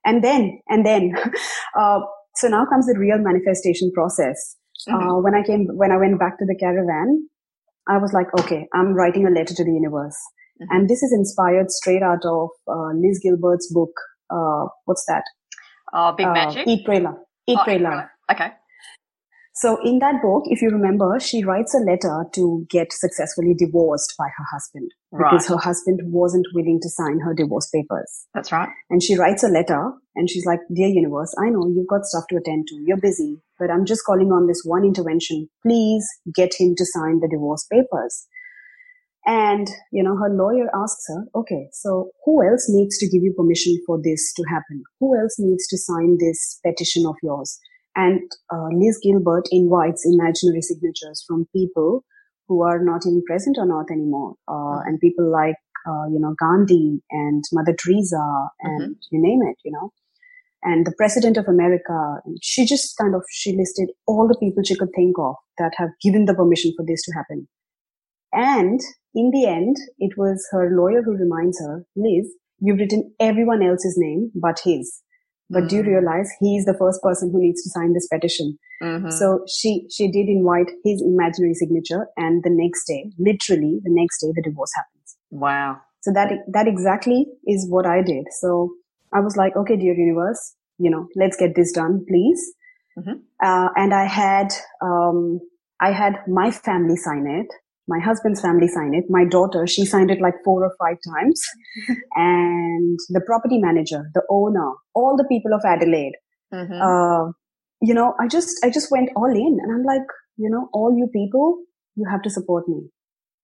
and 0.04 0.22
then, 0.22 0.60
and 0.68 0.84
then, 0.84 1.14
uh, 1.78 2.00
so 2.36 2.48
now 2.48 2.66
comes 2.66 2.86
the 2.86 2.98
real 2.98 3.18
manifestation 3.18 3.92
process. 3.94 4.56
Mm-hmm. 4.88 5.08
Uh, 5.08 5.20
when 5.20 5.34
I 5.34 5.42
came, 5.42 5.68
when 5.72 5.92
I 5.92 5.96
went 5.96 6.18
back 6.18 6.38
to 6.38 6.44
the 6.44 6.56
caravan, 6.58 7.28
I 7.88 7.98
was 7.98 8.12
like, 8.12 8.26
okay, 8.40 8.66
I'm 8.74 8.94
writing 8.94 9.26
a 9.26 9.30
letter 9.30 9.54
to 9.54 9.64
the 9.64 9.72
universe. 9.72 10.16
Mm-hmm. 10.60 10.76
And 10.76 10.88
this 10.88 11.02
is 11.02 11.12
inspired 11.12 11.70
straight 11.70 12.02
out 12.02 12.24
of 12.24 12.48
uh, 12.68 12.92
Liz 12.94 13.20
Gilbert's 13.22 13.72
book. 13.72 13.90
Uh, 14.30 14.66
what's 14.84 15.04
that? 15.08 15.24
Uh, 15.92 16.12
Big 16.12 16.26
Magic? 16.26 16.66
Eat, 16.66 16.84
Pray, 16.84 17.00
Love. 17.00 17.16
Eat, 17.46 17.58
oh, 17.60 17.64
Pray, 17.64 17.78
Love. 17.78 18.04
Okay. 18.30 18.52
So 19.56 19.78
in 19.84 20.00
that 20.00 20.20
book, 20.20 20.42
if 20.46 20.60
you 20.60 20.68
remember, 20.68 21.20
she 21.20 21.44
writes 21.44 21.74
a 21.74 21.78
letter 21.78 22.24
to 22.34 22.66
get 22.68 22.92
successfully 22.92 23.54
divorced 23.56 24.14
by 24.18 24.26
her 24.36 24.44
husband 24.50 24.90
right. 25.12 25.30
because 25.30 25.46
her 25.46 25.56
husband 25.56 26.00
wasn't 26.06 26.46
willing 26.54 26.80
to 26.82 26.88
sign 26.88 27.20
her 27.20 27.32
divorce 27.34 27.70
papers. 27.72 28.26
That's 28.34 28.50
right. 28.50 28.68
And 28.90 29.00
she 29.00 29.16
writes 29.16 29.44
a 29.44 29.48
letter 29.48 29.92
and 30.16 30.28
she's 30.28 30.44
like, 30.44 30.58
Dear 30.74 30.88
universe, 30.88 31.32
I 31.40 31.50
know 31.50 31.68
you've 31.68 31.86
got 31.86 32.04
stuff 32.04 32.24
to 32.30 32.36
attend 32.36 32.66
to. 32.68 32.82
You're 32.84 33.00
busy, 33.00 33.38
but 33.56 33.70
I'm 33.70 33.84
just 33.86 34.04
calling 34.04 34.32
on 34.32 34.48
this 34.48 34.62
one 34.64 34.84
intervention. 34.84 35.48
Please 35.62 36.04
get 36.34 36.54
him 36.58 36.74
to 36.76 36.84
sign 36.84 37.20
the 37.20 37.28
divorce 37.30 37.64
papers. 37.70 38.26
And, 39.24 39.68
you 39.92 40.02
know, 40.02 40.16
her 40.16 40.28
lawyer 40.28 40.68
asks 40.74 41.04
her, 41.08 41.24
okay, 41.34 41.68
so 41.72 42.10
who 42.24 42.46
else 42.46 42.66
needs 42.68 42.98
to 42.98 43.08
give 43.08 43.22
you 43.22 43.32
permission 43.32 43.80
for 43.86 44.00
this 44.02 44.34
to 44.34 44.42
happen? 44.50 44.82
Who 45.00 45.18
else 45.18 45.36
needs 45.38 45.66
to 45.68 45.78
sign 45.78 46.18
this 46.18 46.60
petition 46.66 47.06
of 47.06 47.14
yours? 47.22 47.58
And 47.96 48.20
uh, 48.52 48.68
Liz 48.72 48.98
Gilbert 49.02 49.44
invites 49.50 50.04
imaginary 50.04 50.62
signatures 50.62 51.24
from 51.26 51.46
people 51.54 52.04
who 52.48 52.62
are 52.62 52.82
not 52.82 53.02
even 53.06 53.22
present 53.26 53.58
on 53.58 53.70
Earth 53.70 53.90
anymore, 53.90 54.34
uh, 54.48 54.52
mm-hmm. 54.52 54.88
and 54.88 55.00
people 55.00 55.30
like 55.30 55.56
uh, 55.86 56.06
you 56.10 56.18
know 56.18 56.34
Gandhi 56.38 57.00
and 57.10 57.44
Mother 57.52 57.74
Teresa 57.78 58.48
and 58.60 58.82
mm-hmm. 58.82 58.92
you 59.10 59.22
name 59.22 59.40
it, 59.42 59.56
you 59.64 59.70
know, 59.70 59.92
and 60.62 60.86
the 60.86 60.94
President 60.96 61.36
of 61.36 61.46
America. 61.48 62.16
She 62.42 62.66
just 62.66 62.96
kind 62.98 63.14
of 63.14 63.22
she 63.30 63.56
listed 63.56 63.90
all 64.06 64.26
the 64.28 64.38
people 64.38 64.62
she 64.62 64.76
could 64.76 64.90
think 64.94 65.16
of 65.18 65.36
that 65.58 65.72
have 65.76 65.90
given 66.02 66.24
the 66.24 66.34
permission 66.34 66.72
for 66.76 66.84
this 66.84 67.02
to 67.02 67.12
happen. 67.12 67.48
And 68.32 68.80
in 69.14 69.30
the 69.30 69.46
end, 69.46 69.76
it 69.98 70.18
was 70.18 70.44
her 70.50 70.68
lawyer 70.76 71.02
who 71.02 71.16
reminds 71.16 71.60
her, 71.60 71.84
Liz, 71.94 72.34
you've 72.58 72.78
written 72.78 73.14
everyone 73.20 73.62
else's 73.62 73.94
name 73.96 74.32
but 74.34 74.58
his. 74.64 75.00
But 75.50 75.60
mm-hmm. 75.60 75.68
do 75.68 75.76
you 75.76 75.82
mm. 75.82 75.86
realize 75.88 76.30
he's 76.40 76.64
the 76.64 76.76
first 76.78 77.02
person 77.02 77.30
who 77.30 77.40
needs 77.40 77.62
to 77.62 77.70
sign 77.70 77.92
this 77.92 78.08
petition? 78.08 78.58
Mm-hmm. 78.82 79.10
So 79.10 79.44
she, 79.48 79.86
she 79.90 80.10
did 80.10 80.28
invite 80.28 80.70
his 80.84 81.02
imaginary 81.02 81.54
signature 81.54 82.06
and 82.16 82.42
the 82.42 82.50
next 82.50 82.86
day, 82.86 83.12
literally 83.18 83.80
the 83.82 83.92
next 83.92 84.20
day, 84.20 84.32
the 84.34 84.42
divorce 84.42 84.72
happens. 84.74 85.16
Wow. 85.30 85.80
So 86.00 86.12
that, 86.12 86.32
that 86.52 86.66
exactly 86.66 87.26
is 87.46 87.66
what 87.68 87.86
I 87.86 88.02
did. 88.02 88.24
So 88.40 88.70
I 89.12 89.20
was 89.20 89.36
like, 89.36 89.56
okay, 89.56 89.76
dear 89.76 89.94
universe, 89.94 90.54
you 90.78 90.90
know, 90.90 91.08
let's 91.14 91.36
get 91.36 91.54
this 91.54 91.72
done, 91.72 92.04
please. 92.08 92.52
Mm-hmm. 92.98 93.20
Uh, 93.42 93.68
and 93.76 93.94
I 93.94 94.04
had, 94.04 94.48
um, 94.82 95.40
I 95.80 95.92
had 95.92 96.14
my 96.26 96.50
family 96.50 96.96
sign 96.96 97.26
it 97.26 97.52
my 97.86 97.98
husband's 97.98 98.40
family 98.40 98.68
signed 98.68 98.94
it. 98.94 99.04
My 99.08 99.24
daughter, 99.24 99.66
she 99.66 99.84
signed 99.84 100.10
it 100.10 100.20
like 100.20 100.34
four 100.44 100.64
or 100.64 100.72
five 100.78 100.96
times. 101.06 101.42
and 102.16 102.98
the 103.10 103.20
property 103.20 103.58
manager, 103.58 104.10
the 104.14 104.22
owner, 104.30 104.72
all 104.94 105.16
the 105.16 105.24
people 105.24 105.52
of 105.52 105.62
Adelaide. 105.64 106.14
Mm-hmm. 106.52 106.80
Uh, 106.80 107.32
you 107.80 107.92
know, 107.92 108.14
I 108.18 108.28
just, 108.28 108.56
I 108.64 108.70
just 108.70 108.90
went 108.90 109.10
all 109.16 109.30
in 109.30 109.58
and 109.60 109.72
I'm 109.72 109.82
like, 109.82 110.06
you 110.36 110.48
know, 110.48 110.68
all 110.72 110.96
you 110.96 111.08
people, 111.12 111.58
you 111.96 112.06
have 112.10 112.22
to 112.22 112.30
support 112.30 112.68
me. 112.68 112.88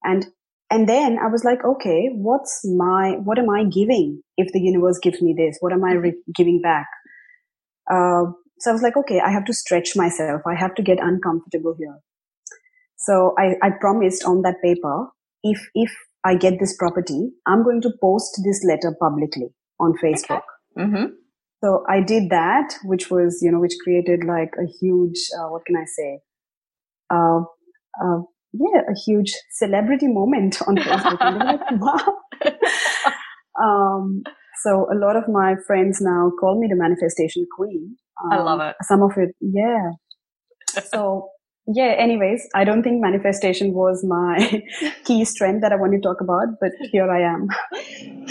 And, 0.02 0.26
and 0.70 0.88
then 0.88 1.18
I 1.18 1.26
was 1.26 1.44
like, 1.44 1.64
okay, 1.64 2.10
what's 2.14 2.60
my, 2.64 3.16
what 3.22 3.38
am 3.38 3.50
I 3.50 3.64
giving 3.64 4.22
if 4.36 4.52
the 4.52 4.60
universe 4.60 4.98
gives 5.02 5.20
me 5.20 5.34
this? 5.36 5.58
What 5.60 5.72
am 5.72 5.84
I 5.84 5.92
re- 5.92 6.22
giving 6.34 6.62
back? 6.62 6.86
Uh, 7.90 8.32
so 8.60 8.70
I 8.70 8.72
was 8.72 8.82
like, 8.82 8.96
okay, 8.96 9.20
I 9.20 9.30
have 9.30 9.44
to 9.46 9.52
stretch 9.52 9.96
myself. 9.96 10.42
I 10.46 10.54
have 10.54 10.74
to 10.76 10.82
get 10.82 10.98
uncomfortable 11.02 11.74
here. 11.78 11.98
So 13.00 13.34
I, 13.38 13.54
I 13.66 13.70
promised 13.80 14.24
on 14.24 14.42
that 14.42 14.56
paper, 14.62 15.06
if, 15.42 15.58
if 15.74 15.90
I 16.24 16.36
get 16.36 16.60
this 16.60 16.76
property, 16.76 17.30
I'm 17.46 17.64
going 17.64 17.80
to 17.82 17.90
post 18.00 18.40
this 18.44 18.62
letter 18.64 18.94
publicly 19.00 19.48
on 19.78 19.94
Facebook. 20.02 20.42
Okay. 20.76 20.84
Mm-hmm. 20.86 21.04
So 21.64 21.84
I 21.88 22.00
did 22.00 22.30
that, 22.30 22.74
which 22.84 23.10
was, 23.10 23.40
you 23.42 23.50
know, 23.50 23.58
which 23.58 23.74
created 23.82 24.24
like 24.24 24.52
a 24.58 24.66
huge, 24.80 25.18
uh, 25.38 25.48
what 25.48 25.64
can 25.66 25.76
I 25.76 25.84
say? 25.84 26.20
Uh, 27.10 27.40
uh, 28.02 28.20
yeah, 28.52 28.80
a 28.88 28.94
huge 29.06 29.32
celebrity 29.52 30.08
moment 30.08 30.60
on 30.66 30.76
Facebook. 30.76 31.20
like, 31.20 31.60
wow. 31.80 32.16
um, 33.62 34.22
so 34.62 34.86
a 34.92 34.96
lot 34.96 35.16
of 35.16 35.28
my 35.28 35.54
friends 35.66 36.00
now 36.00 36.30
call 36.38 36.60
me 36.60 36.68
the 36.68 36.76
manifestation 36.76 37.46
queen. 37.56 37.96
Um, 38.22 38.32
I 38.32 38.42
love 38.42 38.60
it. 38.60 38.76
Some 38.82 39.02
of 39.02 39.12
it, 39.16 39.34
yeah. 39.40 39.92
So 40.92 41.30
yeah, 41.66 41.94
anyways, 41.98 42.48
I 42.54 42.64
don't 42.64 42.82
think 42.82 43.00
manifestation 43.00 43.72
was 43.72 44.04
my 44.04 44.62
key 45.04 45.24
strength 45.24 45.60
that 45.62 45.72
I 45.72 45.76
want 45.76 45.92
to 45.92 46.00
talk 46.00 46.20
about, 46.20 46.48
but 46.60 46.72
here 46.90 47.10
I 47.10 47.20
am. 47.22 47.48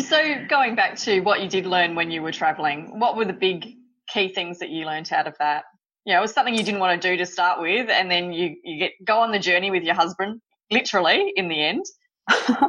So, 0.03 0.45
going 0.48 0.75
back 0.75 0.98
to 1.00 1.21
what 1.21 1.41
you 1.41 1.48
did 1.48 1.65
learn 1.65 1.95
when 1.95 2.12
you 2.12 2.21
were 2.21 2.31
traveling, 2.31 3.00
what 3.00 3.15
were 3.15 3.25
the 3.25 3.33
big 3.33 3.65
key 4.07 4.33
things 4.33 4.59
that 4.59 4.69
you 4.69 4.86
learned 4.86 5.12
out 5.13 5.27
of 5.27 5.36
that? 5.39 5.63
You 6.05 6.13
know, 6.13 6.19
it 6.19 6.21
was 6.21 6.33
something 6.33 6.55
you 6.55 6.63
didn't 6.63 6.79
want 6.79 7.00
to 7.00 7.09
do 7.09 7.17
to 7.17 7.25
start 7.25 7.62
with, 7.62 7.89
and 7.89 8.09
then 8.09 8.33
you, 8.33 8.55
you 8.63 8.79
get 8.79 8.91
go 9.05 9.19
on 9.19 9.31
the 9.31 9.39
journey 9.39 9.71
with 9.71 9.83
your 9.83 9.95
husband, 9.95 10.41
literally, 10.71 11.31
in 11.36 11.50
the 11.50 11.63
end. 11.63 11.86
yeah. 12.29 12.67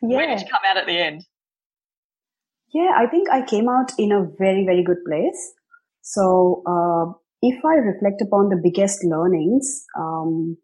Where 0.00 0.26
did 0.26 0.40
you 0.40 0.46
come 0.50 0.62
out 0.68 0.78
at 0.78 0.86
the 0.86 0.98
end? 0.98 1.24
Yeah, 2.72 2.92
I 2.96 3.06
think 3.06 3.28
I 3.28 3.44
came 3.44 3.68
out 3.68 3.92
in 3.98 4.12
a 4.12 4.26
very, 4.38 4.64
very 4.64 4.82
good 4.82 5.04
place. 5.06 5.52
So, 6.00 6.62
uh, 6.66 7.12
if 7.42 7.64
I 7.64 7.74
reflect 7.74 8.22
upon 8.22 8.48
the 8.48 8.60
biggest 8.62 9.04
learnings, 9.04 9.84
um, 9.98 10.56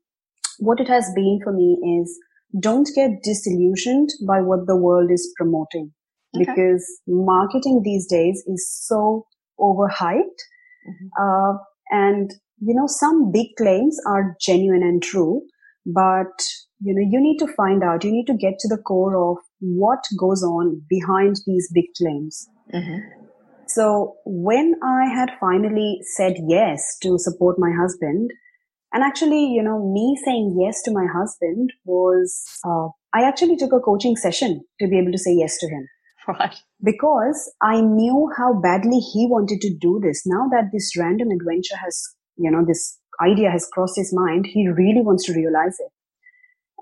what 0.61 0.80
it 0.80 0.88
has 0.88 1.11
been 1.14 1.40
for 1.42 1.52
me 1.52 2.00
is 2.00 2.18
don't 2.61 2.88
get 2.94 3.23
disillusioned 3.23 4.08
by 4.26 4.40
what 4.40 4.66
the 4.66 4.76
world 4.76 5.11
is 5.11 5.32
promoting 5.37 5.92
okay. 6.35 6.44
because 6.47 6.87
marketing 7.06 7.82
these 7.85 8.06
days 8.06 8.42
is 8.47 8.70
so 8.87 9.26
overhyped. 9.61 10.40
Mm-hmm. 10.88 11.08
Uh, 11.20 11.58
and, 11.90 12.30
you 12.61 12.75
know, 12.75 12.87
some 12.87 13.32
big 13.32 13.49
claims 13.58 13.99
are 14.06 14.37
genuine 14.40 14.82
and 14.82 15.02
true, 15.02 15.42
but, 15.85 16.32
you 16.80 16.94
know, 16.94 17.06
you 17.11 17.20
need 17.20 17.38
to 17.38 17.52
find 17.54 17.82
out, 17.82 18.04
you 18.04 18.12
need 18.12 18.26
to 18.26 18.35
get 18.35 18.54
to 18.61 18.68
the 18.68 18.78
core 18.78 19.30
of 19.30 19.38
what 19.61 19.99
goes 20.18 20.42
on 20.42 20.80
behind 20.88 21.37
these 21.47 21.68
big 21.75 21.87
claims. 21.97 22.47
Mm-hmm. 22.73 23.18
So 23.69 24.17
when 24.25 24.75
I 24.83 25.07
had 25.07 25.31
finally 25.39 26.01
said 26.17 26.35
yes 26.47 26.97
to 27.03 27.19
support 27.19 27.59
my 27.59 27.71
husband, 27.79 28.31
and 28.93 29.05
actually, 29.05 29.45
you 29.45 29.63
know, 29.63 29.93
me 29.93 30.19
saying 30.25 30.57
yes 30.59 30.83
to 30.83 30.91
my 30.91 31.07
husband 31.13 31.73
was, 31.85 32.43
uh, 32.65 32.89
I 33.13 33.29
actually 33.29 33.57
took 33.57 33.73
a 33.73 33.81
coaching 33.81 34.17
session 34.17 34.65
to 34.81 34.89
be 34.89 34.99
able 34.99 35.13
to 35.13 35.19
say 35.19 35.35
yes 35.35 35.59
to 35.59 35.69
him. 35.69 35.87
Right. 36.27 36.55
Because 36.83 37.51
I 37.63 37.81
knew 37.81 38.31
how 38.37 38.55
badly 38.61 38.99
he 38.99 39.27
wanted 39.31 39.61
to 39.63 39.75
do 39.75 40.01
this. 40.03 40.23
Now 40.27 40.49
that 40.51 40.71
this 40.73 40.93
random 40.97 41.29
adventure 41.31 41.77
has, 41.77 42.03
you 42.37 42.51
know, 42.51 42.65
this 42.67 42.99
idea 43.23 43.51
has 43.51 43.69
crossed 43.73 43.97
his 43.97 44.13
mind, 44.15 44.47
he 44.47 44.69
really 44.69 45.03
wants 45.03 45.25
to 45.25 45.33
realize 45.33 45.77
it. 45.79 45.93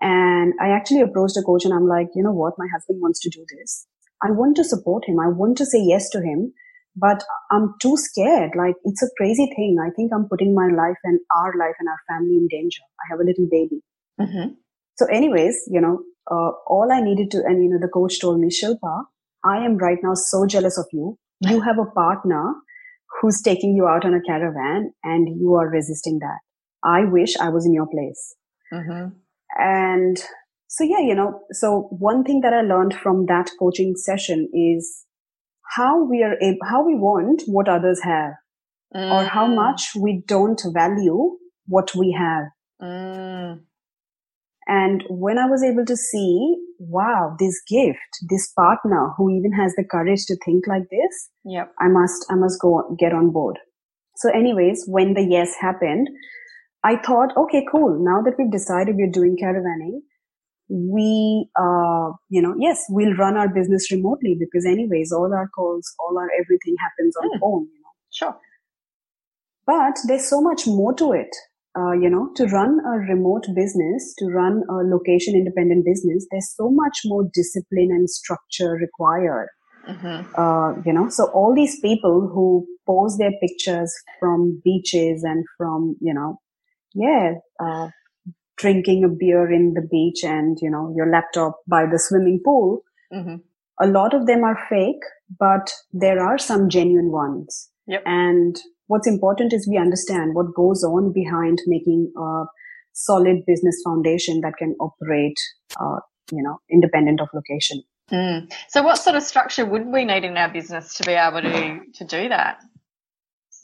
And 0.01 0.53
I 0.61 0.69
actually 0.69 1.01
approached 1.01 1.37
a 1.37 1.43
coach 1.43 1.65
and 1.65 1.73
I'm 1.73 1.89
like, 1.89 2.09
you 2.15 2.23
know 2.23 2.33
what? 2.33 2.59
My 2.59 2.67
husband 2.73 3.01
wants 3.01 3.21
to 3.21 3.31
do 3.31 3.45
this. 3.59 3.87
I 4.23 4.31
want 4.31 4.57
to 4.57 4.65
support 4.65 5.05
him. 5.07 5.19
I 5.19 5.29
want 5.29 5.57
to 5.59 5.67
say 5.67 5.81
yes 5.81 6.11
to 6.11 6.21
him 6.21 6.53
but 6.97 7.23
I'm 7.51 7.75
too 7.81 7.97
scared. 7.97 8.53
Like 8.57 8.75
it's 8.85 9.03
a 9.03 9.11
crazy 9.17 9.47
thing. 9.55 9.77
I 9.81 9.91
think 9.95 10.13
I'm 10.13 10.29
putting 10.29 10.55
my 10.55 10.69
life 10.69 10.97
and 11.05 11.21
our 11.37 11.53
life 11.59 11.75
and 11.79 11.89
our 11.89 12.01
family 12.09 12.37
in 12.37 12.49
danger. 12.49 12.83
I 13.01 13.05
have 13.11 13.21
a 13.21 13.25
little 13.25 13.47
baby. 13.51 13.83
Mm-hmm. 14.21 14.55
So 14.97 15.07
anyways, 15.07 15.57
you 15.69 15.81
know, 15.81 16.01
uh, 16.31 16.53
all 16.67 16.89
I 16.93 17.01
needed 17.01 17.31
to, 17.33 17.39
and 17.45 17.63
you 17.63 17.71
know, 17.71 17.79
the 17.81 17.93
coach 17.93 18.21
told 18.21 18.41
me, 18.41 18.49
Shilpa, 18.49 19.05
I 19.45 19.65
am 19.65 19.77
right 19.77 19.99
now 20.03 20.15
so 20.15 20.47
jealous 20.47 20.79
of 20.79 20.87
you. 20.93 21.19
You 21.41 21.61
have 21.61 21.79
a 21.79 21.91
partner 21.91 22.55
who's 23.21 23.43
taking 23.43 23.77
you 23.77 23.87
out 23.87 24.05
on 24.05 24.15
a 24.15 24.23
caravan 24.23 24.93
and 25.05 25.29
you 25.39 25.55
are 25.55 25.69
resisting 25.69 26.19
that. 26.21 26.39
I 26.83 27.05
wish 27.05 27.37
I 27.37 27.51
was 27.51 27.67
in 27.67 27.75
your 27.75 27.87
place. 27.87 28.35
Mm-hmm. 28.73 29.09
And 29.59 30.23
so, 30.69 30.85
yeah, 30.85 31.01
you 31.01 31.15
know, 31.15 31.41
so 31.53 31.89
one 31.91 32.25
thing 32.25 32.41
that 32.41 32.55
I 32.55 32.63
learned 32.63 32.95
from 32.95 33.27
that 33.27 33.51
coaching 33.59 33.95
session 33.97 34.49
is 34.53 35.05
how 35.75 36.05
we 36.05 36.23
are 36.23 36.37
able, 36.41 36.59
how 36.65 36.85
we 36.85 36.95
want 36.95 37.43
what 37.47 37.69
others 37.69 38.01
have 38.03 38.33
mm. 38.95 39.11
or 39.11 39.25
how 39.25 39.47
mm. 39.47 39.57
much 39.57 39.93
we 39.99 40.23
don't 40.27 40.61
value 40.73 41.37
what 41.67 41.95
we 41.95 42.17
have. 42.19 42.45
Mm. 42.83 43.61
And 44.69 45.05
when 45.09 45.39
I 45.39 45.47
was 45.47 45.63
able 45.63 45.85
to 45.85 45.97
see, 45.97 46.57
wow, 46.79 47.37
this 47.39 47.61
gift, 47.69 47.99
this 48.29 48.53
partner 48.53 49.13
who 49.17 49.31
even 49.31 49.53
has 49.53 49.73
the 49.77 49.85
courage 49.85 50.25
to 50.27 50.37
think 50.45 50.67
like 50.67 50.89
this, 50.91 51.31
yep. 51.45 51.73
I 51.79 51.89
must, 51.89 52.27
I 52.31 52.35
must 52.35 52.61
go 52.61 52.97
get 52.99 53.13
on 53.13 53.31
board. 53.31 53.59
So 54.17 54.31
anyways, 54.31 54.85
when 54.89 55.15
the 55.15 55.23
yes 55.23 55.55
happened, 55.61 56.09
I 56.83 56.97
thought, 56.97 57.37
okay, 57.37 57.65
cool. 57.71 57.99
Now 58.01 58.23
that 58.23 58.35
we've 58.39 58.51
decided 58.51 58.97
we're 58.97 59.11
doing 59.11 59.37
caravanning, 59.41 60.01
we, 60.69 61.49
uh, 61.57 62.11
you 62.29 62.43
know, 62.43 62.55
yes, 62.59 62.85
we'll 62.89 63.15
run 63.15 63.37
our 63.37 63.49
business 63.49 63.91
remotely 63.93 64.37
because 64.39 64.67
anyways, 64.67 65.13
all 65.13 65.33
our 65.33 65.49
calls, 65.49 65.95
all 66.01 66.19
our 66.19 66.29
everything 66.41 66.75
happens 66.81 67.15
on 67.17 67.29
mm. 67.31 67.41
phone, 67.41 67.69
you 67.73 67.81
know. 67.81 67.95
Sure. 68.11 68.37
But 69.67 69.99
there's 70.07 70.29
so 70.29 70.41
much 70.41 70.67
more 70.67 70.95
to 70.95 71.13
it. 71.13 71.35
Uh, 71.79 71.93
you 71.93 72.09
know, 72.09 72.31
to 72.37 72.47
run 72.47 72.81
a 72.87 72.99
remote 73.13 73.45
business, 73.55 74.15
to 74.19 74.27
run 74.27 74.63
a 74.71 74.77
location 74.77 75.35
independent 75.35 75.85
business, 75.85 76.27
there's 76.31 76.55
so 76.57 76.71
much 76.71 77.01
more 77.05 77.29
discipline 77.35 77.91
and 77.91 78.09
structure 78.09 78.79
required. 78.81 79.49
Mm-hmm. 79.87 80.41
Uh, 80.41 80.81
you 80.87 80.93
know, 80.93 81.11
so 81.11 81.27
all 81.35 81.55
these 81.55 81.79
people 81.81 82.31
who 82.33 82.67
pose 82.87 83.19
their 83.19 83.33
pictures 83.43 83.93
from 84.19 84.61
beaches 84.65 85.23
and 85.23 85.45
from, 85.59 85.97
you 86.01 86.15
know, 86.15 86.41
yeah, 86.95 87.35
uh, 87.63 87.89
drinking 88.57 89.05
a 89.05 89.09
beer 89.09 89.51
in 89.51 89.75
the 89.75 89.87
beach 89.91 90.25
and, 90.25 90.59
you 90.61 90.71
know, 90.71 90.93
your 90.97 91.11
laptop 91.11 91.61
by 91.69 91.85
the 91.85 91.99
swimming 91.99 92.41
pool. 92.45 92.83
Mm-hmm. 93.13 93.37
A 93.81 93.87
lot 93.87 94.15
of 94.15 94.27
them 94.27 94.43
are 94.43 94.59
fake, 94.69 95.03
but 95.39 95.71
there 95.93 96.25
are 96.25 96.39
some 96.39 96.69
genuine 96.69 97.13
ones. 97.13 97.71
Yep. 97.87 98.03
And 98.07 98.57
what's 98.87 99.07
important 99.07 99.53
is 99.53 99.69
we 99.69 99.77
understand 99.77 100.35
what 100.35 100.55
goes 100.55 100.83
on 100.83 101.13
behind 101.13 101.59
making 101.67 102.13
a 102.19 102.45
solid 102.93 103.45
business 103.47 103.81
foundation 103.85 104.41
that 104.41 104.55
can 104.59 104.75
operate, 104.81 105.39
uh, 105.79 106.01
you 106.33 106.43
know, 106.43 106.59
independent 106.71 107.21
of 107.21 107.29
location. 107.35 107.83
Mm. 108.11 108.51
So, 108.69 108.83
what 108.83 108.99
sort 108.99 109.17
of 109.17 109.23
structure 109.23 109.67
would 109.67 109.87
we 109.87 110.05
need 110.05 110.25
in 110.25 110.37
our 110.37 110.49
business 110.49 110.95
to 110.95 111.05
be 111.05 111.13
able 111.13 111.43
to 111.43 111.81
to 111.95 112.05
do 112.05 112.29
that? 112.29 112.59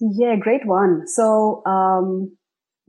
Yeah, 0.01 0.35
great 0.37 0.67
one. 0.67 1.07
So, 1.07 1.63
um, 1.65 2.37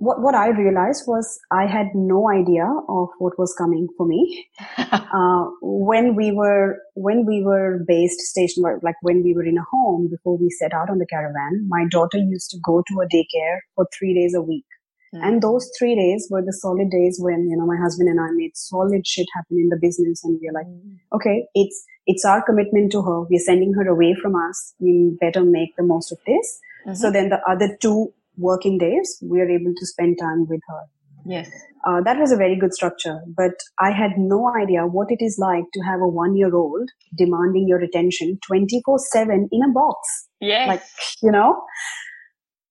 what 0.04 0.22
what 0.22 0.36
I 0.36 0.50
realized 0.50 1.04
was 1.08 1.40
I 1.52 1.66
had 1.66 1.88
no 1.94 2.30
idea 2.30 2.66
of 2.90 3.08
what 3.20 3.38
was 3.40 3.56
coming 3.58 3.88
for 3.98 4.06
me 4.06 4.22
uh, 4.78 5.44
when 5.62 6.16
we 6.16 6.32
were 6.32 6.78
when 6.96 7.26
we 7.26 7.42
were 7.44 7.80
based 7.88 8.20
stationed 8.20 8.66
like 8.82 8.96
when 9.02 9.24
we 9.24 9.34
were 9.34 9.46
in 9.46 9.58
a 9.58 9.66
home 9.72 10.10
before 10.10 10.38
we 10.38 10.50
set 10.50 10.74
out 10.74 10.90
on 10.90 11.00
the 11.00 11.06
caravan. 11.06 11.66
My 11.68 11.86
daughter 11.90 12.18
used 12.18 12.50
to 12.52 12.58
go 12.66 12.84
to 12.88 13.02
a 13.02 13.08
daycare 13.16 13.60
for 13.76 13.88
three 13.98 14.14
days 14.14 14.34
a 14.36 14.42
week. 14.42 14.66
Mm-hmm. 15.14 15.28
And 15.28 15.42
those 15.42 15.70
three 15.78 15.96
days 15.96 16.28
were 16.32 16.42
the 16.42 16.54
solid 16.54 16.90
days 16.90 17.20
when, 17.22 17.48
you 17.50 17.56
know, 17.56 17.68
my 17.68 17.78
husband 17.78 18.10
and 18.10 18.20
I 18.20 18.30
made 18.32 18.58
solid 18.58 19.06
shit 19.06 19.28
happen 19.36 19.58
in 19.60 19.70
the 19.70 19.78
business. 19.80 20.24
And 20.24 20.40
we 20.42 20.50
are 20.50 20.54
like, 20.54 20.66
mm-hmm. 20.66 21.16
okay, 21.16 21.46
it's, 21.54 21.84
it's 22.08 22.26
our 22.26 22.42
commitment 22.42 22.92
to 22.94 23.04
her. 23.04 23.22
We're 23.22 23.40
sending 23.40 23.74
her 23.74 23.88
away 23.88 24.16
from 24.20 24.36
us. 24.36 24.74
We 24.80 25.16
better 25.22 25.44
make 25.44 25.76
the 25.78 25.84
most 25.84 26.12
of 26.12 26.18
this. 26.26 26.60
Mm-hmm. 26.88 26.96
So 26.96 27.12
then 27.12 27.30
the 27.30 27.40
other 27.48 27.78
two 27.80 28.12
working 28.38 28.78
days, 28.78 29.18
we 29.22 29.40
are 29.42 29.50
able 29.50 29.74
to 29.76 29.86
spend 29.86 30.18
time 30.20 30.46
with 30.48 30.62
her. 30.68 30.82
Yes. 31.26 31.50
Uh, 31.86 32.02
that 32.02 32.18
was 32.18 32.32
a 32.32 32.38
very 32.38 32.58
good 32.58 32.74
structure, 32.74 33.20
but 33.36 33.52
I 33.80 33.92
had 33.92 34.12
no 34.18 34.54
idea 34.56 34.86
what 34.86 35.08
it 35.10 35.24
is 35.24 35.38
like 35.38 35.64
to 35.74 35.82
have 35.82 36.02
a 36.02 36.08
one 36.08 36.36
year 36.36 36.54
old 36.54 36.90
demanding 37.18 37.68
your 37.68 37.82
attention 37.82 38.40
24 38.46 39.00
7 39.00 39.50
in 39.52 39.64
a 39.64 39.72
box. 39.72 40.28
Yes. 40.40 40.68
Like, 40.68 40.84
you 41.22 41.32
know, 41.32 41.62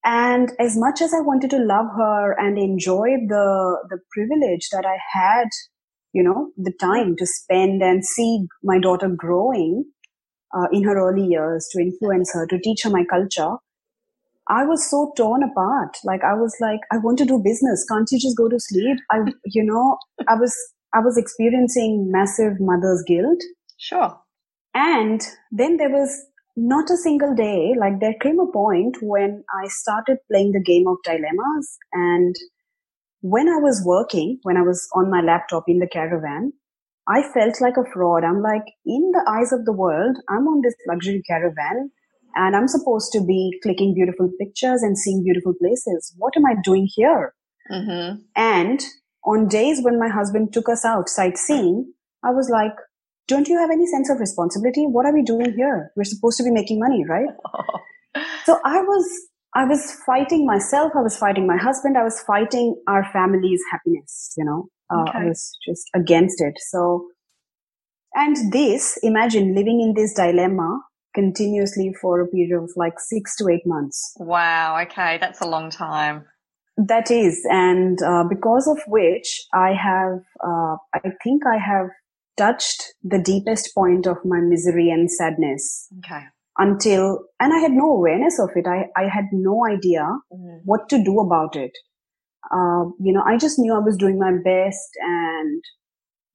and 0.04 0.50
as 0.58 0.76
much 0.76 1.00
as 1.00 1.14
I 1.14 1.20
wanted 1.20 1.50
to 1.50 1.58
love 1.58 1.86
her 1.96 2.32
and 2.38 2.58
enjoy 2.58 3.08
the, 3.28 3.78
the 3.88 3.98
privilege 4.10 4.68
that 4.72 4.84
I 4.84 4.98
had, 5.12 5.48
you 6.12 6.22
know, 6.22 6.50
the 6.56 6.72
time 6.80 7.14
to 7.16 7.26
spend 7.26 7.82
and 7.82 8.04
see 8.04 8.46
my 8.62 8.78
daughter 8.78 9.08
growing 9.08 9.84
uh, 10.54 10.66
in 10.72 10.82
her 10.84 10.98
early 10.98 11.26
years, 11.26 11.68
to 11.72 11.80
influence 11.80 12.32
her, 12.34 12.46
to 12.46 12.58
teach 12.58 12.82
her 12.82 12.90
my 12.90 13.04
culture, 13.08 13.56
I 14.48 14.64
was 14.64 14.88
so 14.88 15.12
torn 15.16 15.42
apart. 15.42 15.96
Like 16.04 16.22
I 16.24 16.34
was 16.34 16.54
like, 16.60 16.80
I 16.90 16.98
want 16.98 17.18
to 17.18 17.24
do 17.24 17.42
business. 17.42 17.84
Can't 17.88 18.08
you 18.10 18.18
just 18.18 18.36
go 18.36 18.48
to 18.48 18.58
sleep? 18.58 18.98
I, 19.10 19.18
you 19.46 19.64
know, 19.64 19.98
I 20.28 20.34
was, 20.34 20.56
I 20.94 21.00
was 21.00 21.16
experiencing 21.16 22.10
massive 22.10 22.54
mother's 22.58 23.02
guilt. 23.06 23.40
Sure. 23.78 24.18
And 24.74 25.20
then 25.50 25.76
there 25.76 25.90
was 25.90 26.26
not 26.56 26.90
a 26.90 26.96
single 26.96 27.34
day, 27.34 27.74
like 27.78 28.00
there 28.00 28.14
came 28.20 28.38
a 28.38 28.50
point 28.50 28.98
when 29.00 29.42
I 29.62 29.68
started 29.68 30.18
playing 30.30 30.52
the 30.52 30.62
game 30.62 30.86
of 30.86 30.96
dilemmas. 31.04 31.78
And 31.92 32.34
when 33.20 33.48
I 33.48 33.56
was 33.56 33.82
working, 33.84 34.38
when 34.42 34.56
I 34.56 34.62
was 34.62 34.86
on 34.94 35.10
my 35.10 35.20
laptop 35.20 35.64
in 35.68 35.78
the 35.78 35.86
caravan, 35.86 36.52
I 37.08 37.22
felt 37.34 37.60
like 37.60 37.76
a 37.76 37.90
fraud. 37.92 38.24
I'm 38.24 38.42
like, 38.42 38.64
in 38.84 39.12
the 39.12 39.24
eyes 39.28 39.52
of 39.52 39.64
the 39.64 39.72
world, 39.72 40.16
I'm 40.28 40.46
on 40.46 40.60
this 40.62 40.74
luxury 40.88 41.22
caravan 41.26 41.90
and 42.34 42.56
I'm 42.56 42.68
supposed 42.68 43.12
to 43.12 43.24
be 43.24 43.58
clicking 43.62 43.94
beautiful 43.94 44.30
pictures 44.38 44.82
and 44.82 44.96
seeing 44.96 45.22
beautiful 45.22 45.54
places. 45.54 46.14
What 46.16 46.36
am 46.36 46.46
I 46.46 46.54
doing 46.62 46.88
here? 46.94 47.34
Mm-hmm. 47.70 48.20
And 48.36 48.80
on 49.24 49.48
days 49.48 49.80
when 49.82 49.98
my 49.98 50.08
husband 50.08 50.52
took 50.52 50.68
us 50.68 50.84
out 50.84 51.08
sightseeing, 51.08 51.92
I 52.24 52.30
was 52.30 52.50
like, 52.50 52.72
don't 53.28 53.48
you 53.48 53.58
have 53.58 53.70
any 53.70 53.86
sense 53.86 54.10
of 54.10 54.18
responsibility? 54.18 54.84
What 54.86 55.06
are 55.06 55.14
we 55.14 55.22
doing 55.22 55.52
here? 55.54 55.92
We're 55.96 56.04
supposed 56.04 56.38
to 56.38 56.44
be 56.44 56.50
making 56.50 56.80
money, 56.80 57.04
right? 57.08 57.28
so 58.44 58.58
I 58.64 58.80
was, 58.80 59.08
I 59.54 59.64
was 59.64 59.96
fighting 60.04 60.46
myself. 60.46 60.92
I 60.96 61.00
was 61.00 61.16
fighting 61.16 61.46
my 61.46 61.56
husband. 61.56 61.96
I 61.96 62.02
was 62.02 62.20
fighting 62.20 62.76
our 62.88 63.04
family's 63.12 63.62
happiness, 63.70 64.34
you 64.36 64.44
know, 64.44 64.68
uh, 64.92 65.02
okay. 65.02 65.18
I 65.18 65.24
was 65.26 65.56
just 65.66 65.88
against 65.94 66.40
it. 66.40 66.54
So, 66.58 67.08
and 68.14 68.52
this, 68.52 68.98
imagine 69.02 69.54
living 69.54 69.80
in 69.80 69.94
this 69.94 70.14
dilemma 70.14 70.80
continuously 71.14 71.94
for 72.00 72.20
a 72.20 72.28
period 72.28 72.56
of 72.56 72.70
like 72.76 72.98
six 72.98 73.36
to 73.36 73.48
eight 73.48 73.66
months. 73.66 74.14
Wow. 74.18 74.80
Okay. 74.82 75.18
That's 75.18 75.40
a 75.40 75.46
long 75.46 75.70
time. 75.70 76.24
That 76.76 77.10
is. 77.10 77.46
And 77.50 78.02
uh, 78.02 78.24
because 78.28 78.66
of 78.66 78.78
which 78.86 79.42
I 79.52 79.72
have, 79.74 80.20
uh, 80.42 80.76
I 80.94 81.12
think 81.22 81.42
I 81.46 81.58
have 81.58 81.88
touched 82.36 82.94
the 83.02 83.18
deepest 83.18 83.74
point 83.74 84.06
of 84.06 84.16
my 84.24 84.40
misery 84.40 84.90
and 84.90 85.10
sadness. 85.10 85.88
Okay. 85.98 86.24
Until, 86.58 87.20
and 87.40 87.52
I 87.52 87.58
had 87.58 87.72
no 87.72 87.90
awareness 87.90 88.38
of 88.38 88.50
it. 88.56 88.66
I, 88.66 88.86
I 88.96 89.08
had 89.08 89.24
no 89.32 89.66
idea 89.66 90.06
mm. 90.32 90.60
what 90.64 90.88
to 90.90 91.02
do 91.02 91.20
about 91.20 91.56
it. 91.56 91.72
Uh, 92.50 92.90
you 93.00 93.12
know, 93.12 93.22
I 93.24 93.36
just 93.38 93.58
knew 93.58 93.74
I 93.74 93.78
was 93.78 93.96
doing 93.96 94.18
my 94.18 94.32
best 94.32 94.90
and 95.00 95.62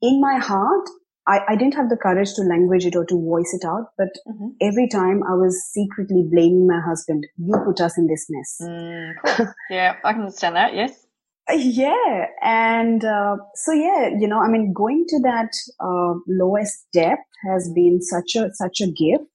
in 0.02 0.22
my 0.22 0.40
heart, 0.40 0.88
I, 1.28 1.42
I 1.50 1.56
didn't 1.56 1.76
have 1.76 1.90
the 1.90 1.98
courage 1.98 2.34
to 2.36 2.42
language 2.42 2.86
it 2.86 2.96
or 2.96 3.06
to 3.06 3.16
voice 3.16 3.54
it 3.54 3.66
out, 3.66 3.92
but 3.98 4.08
mm-hmm. 4.28 4.48
every 4.62 4.88
time 4.88 5.24
I 5.24 5.34
was 5.34 5.62
secretly 5.72 6.24
blaming 6.32 6.68
my 6.68 6.80
husband, 6.80 7.28
you 7.38 7.54
put 7.66 7.82
us 7.82 7.98
in 7.98 8.08
this 8.08 8.28
mess. 8.30 8.58
Mm, 8.62 9.13
cool. 9.26 9.48
yeah, 9.70 9.98
I 10.04 10.13
can 10.13 10.22
understand 10.22 10.56
that. 10.56 10.74
Yes. 10.74 11.06
Yeah. 11.54 12.26
And 12.42 13.04
uh, 13.04 13.38
so, 13.56 13.74
yeah, 13.74 14.10
you 14.18 14.28
know, 14.28 14.40
I 14.40 14.48
mean, 14.50 14.74
going 14.74 15.06
to 15.10 15.20
that 15.24 15.52
uh, 15.80 16.20
lowest 16.28 16.88
depth 16.94 17.24
has 17.50 17.72
been 17.74 18.02
such 18.02 18.36
a, 18.36 18.54
such 18.54 18.82
a 18.82 18.88
gift 18.88 19.30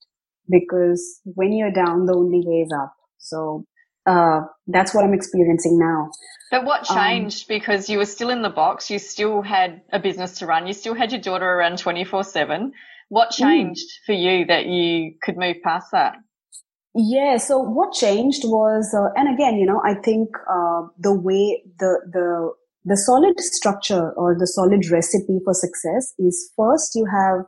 because 0.51 1.21
when 1.25 1.53
you're 1.53 1.73
down, 1.73 2.07
the 2.07 2.15
only 2.15 2.43
way 2.45 2.63
is 2.63 2.73
up. 2.73 2.95
So 3.19 3.65
uh, 4.07 4.41
that's 4.67 4.95
what 4.95 5.05
I'm 5.05 5.15
experiencing 5.15 5.79
now. 5.79 6.11
But 6.51 6.65
what 6.65 6.91
um, 6.91 6.97
changed? 6.97 7.43
Um, 7.43 7.57
because 7.57 7.89
you 7.89 7.99
were 7.99 8.07
still 8.07 8.31
in 8.31 8.43
the 8.43 8.51
box, 8.51 8.91
you 8.91 8.99
still 8.99 9.43
had 9.43 9.83
a 9.93 9.99
business 9.99 10.39
to 10.39 10.47
run, 10.47 10.67
you 10.67 10.73
still 10.73 10.95
had 10.95 11.13
your 11.13 11.21
daughter 11.21 11.47
around 11.47 11.79
24 11.79 12.25
7. 12.25 12.73
What 13.09 13.31
mm. 13.31 13.37
changed 13.37 13.87
mm. 13.87 14.07
for 14.07 14.13
you 14.13 14.47
that 14.47 14.67
you 14.67 15.15
could 15.23 15.37
move 15.37 15.57
past 15.65 15.89
that? 15.93 16.15
Yeah. 16.95 17.39
So 17.39 17.59
what 17.59 17.93
changed 17.93 18.43
was, 18.45 18.95
uh, 18.95 19.19
and 19.19 19.35
again, 19.35 19.57
you 19.57 19.67
know, 19.67 19.81
I 19.85 19.95
think 19.95 20.29
uh, 20.51 20.83
the 20.99 21.19
way 21.19 21.63
the 21.79 22.01
the 22.13 22.53
the 22.85 22.97
solid 22.97 23.39
structure 23.39 24.13
or 24.13 24.37
the 24.39 24.47
solid 24.47 24.91
recipe 24.91 25.39
for 25.45 25.55
success 25.55 26.13
is 26.19 26.51
first 26.57 26.95
you 26.95 27.07
have 27.07 27.47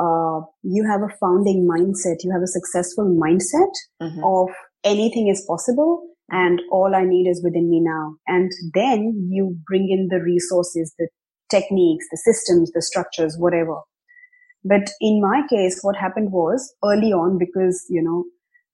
uh, 0.00 0.40
you 0.62 0.84
have 0.90 1.02
a 1.02 1.14
founding 1.20 1.68
mindset, 1.70 2.24
you 2.24 2.32
have 2.32 2.42
a 2.42 2.48
successful 2.48 3.04
mindset 3.04 3.70
mm-hmm. 4.02 4.24
of 4.24 4.48
anything 4.84 5.28
is 5.28 5.44
possible 5.46 6.06
and 6.30 6.60
all 6.70 6.94
I 6.94 7.04
need 7.04 7.28
is 7.28 7.42
within 7.42 7.70
me 7.70 7.80
now. 7.80 8.16
And 8.26 8.50
then 8.74 9.28
you 9.30 9.56
bring 9.66 9.90
in 9.90 10.08
the 10.10 10.22
resources, 10.22 10.94
the 10.98 11.08
techniques, 11.50 12.06
the 12.10 12.16
systems, 12.16 12.72
the 12.72 12.82
structures, 12.82 13.36
whatever. 13.38 13.80
But 14.64 14.90
in 15.00 15.20
my 15.20 15.42
case, 15.48 15.80
what 15.82 15.96
happened 15.96 16.32
was 16.32 16.74
early 16.82 17.12
on 17.12 17.38
because, 17.38 17.84
you 17.90 18.02
know, 18.02 18.24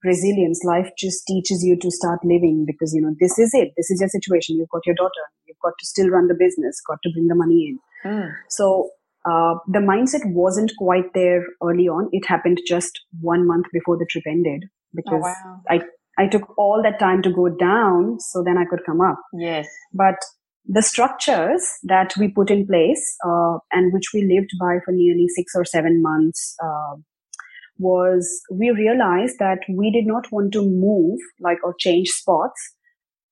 resilience. 0.05 0.63
Life 0.65 0.91
just 0.97 1.27
teaches 1.27 1.65
you 1.65 1.77
to 1.81 1.91
start 1.91 2.21
living 2.25 2.65
because, 2.67 2.95
you 2.95 3.03
know, 3.03 3.15
this 3.21 3.39
is 3.39 3.51
it. 3.53 3.73
This 3.77 3.91
is 3.91 4.01
your 4.01 4.09
situation. 4.09 4.57
You've 4.57 4.69
got 4.69 4.87
your 4.87 4.95
daughter. 4.95 5.25
You've 5.47 5.59
got 5.63 5.75
to 5.79 5.87
still 5.87 6.09
run 6.09 6.29
the 6.29 6.37
business, 6.39 6.81
got 6.87 6.99
to 7.03 7.11
bring 7.13 7.27
the 7.27 7.35
money 7.35 7.77
in. 8.05 8.11
Mm. 8.11 8.33
So, 8.49 8.91
uh, 9.27 9.55
the 9.69 9.81
mindset 9.81 10.23
wasn't 10.25 10.73
quite 10.79 11.13
there 11.13 11.45
early 11.63 11.89
on. 11.89 12.09
It 12.13 12.27
happened 12.27 12.59
just 12.67 13.01
one 13.21 13.47
month 13.47 13.67
before 13.71 13.99
the 13.99 14.07
trip 14.09 14.25
ended 14.27 14.65
because 14.95 15.23
oh, 15.23 15.35
wow. 15.45 15.61
I, 15.69 15.81
I 16.21 16.27
took 16.27 16.59
all 16.59 16.83
that 16.83 16.99
time 16.99 17.23
to 17.23 17.33
go 17.33 17.49
down 17.49 18.21
so 18.21 18.43
then 18.45 18.59
I 18.59 18.65
could 18.69 18.85
come 18.85 19.01
up. 19.01 19.19
Yes. 19.33 19.67
But 19.93 20.17
the 20.67 20.83
structures 20.83 21.63
that 21.85 22.13
we 22.19 22.29
put 22.29 22.51
in 22.51 22.67
place 22.67 23.05
uh, 23.27 23.57
and 23.73 23.93
which 23.93 24.11
we 24.13 24.23
lived 24.23 24.51
by 24.61 24.79
for 24.85 24.93
nearly 24.93 25.27
six 25.29 25.53
or 25.55 25.65
seven 25.65 26.03
months 26.03 26.55
uh, 26.63 26.97
was 27.79 28.29
we 28.53 28.71
realized 28.71 29.37
that 29.39 29.61
we 29.69 29.91
did 29.91 30.07
not 30.07 30.31
want 30.31 30.53
to 30.53 30.63
move 30.63 31.19
like 31.41 31.59
or 31.65 31.75
change 31.79 32.09
spots 32.09 32.61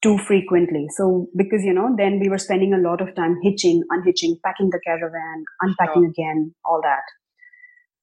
too 0.03 0.16
frequently. 0.27 0.87
So 0.96 1.27
because, 1.37 1.62
you 1.64 1.74
know, 1.74 1.94
then 1.96 2.20
we 2.20 2.29
were 2.29 2.38
spending 2.38 2.72
a 2.72 2.79
lot 2.88 3.03
of 3.03 3.14
time 3.14 3.37
hitching, 3.42 3.83
unhitching, 3.90 4.38
packing 4.44 4.70
the 4.70 4.81
caravan, 4.87 5.44
unpacking 5.61 6.05
sure. 6.05 6.11
again, 6.11 6.55
all 6.64 6.81
that. 6.83 7.03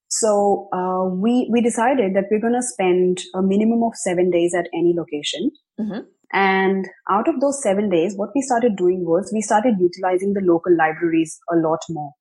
So 0.10 0.70
uh, 0.72 1.10
we 1.14 1.50
we 1.52 1.62
decided 1.62 2.16
that 2.16 2.26
we're 2.30 2.42
going 2.42 2.54
to 2.54 2.62
spend 2.62 3.22
a 3.34 3.42
minimum 3.42 3.84
of 3.84 3.96
seven 3.96 4.30
days 4.30 4.54
at 4.54 4.68
any 4.74 4.94
location. 4.96 5.52
Mm-hmm. 5.80 6.02
And 6.34 6.88
out 7.10 7.28
of 7.28 7.40
those 7.40 7.62
seven 7.62 7.90
days, 7.90 8.16
what 8.16 8.30
we 8.36 8.42
started 8.42 8.76
doing 8.76 9.06
was 9.06 9.32
we 9.34 9.42
started 9.42 9.76
utilizing 9.80 10.34
the 10.34 10.42
local 10.42 10.76
libraries 10.76 11.40
a 11.52 11.56
lot 11.56 11.80
more. 11.90 12.12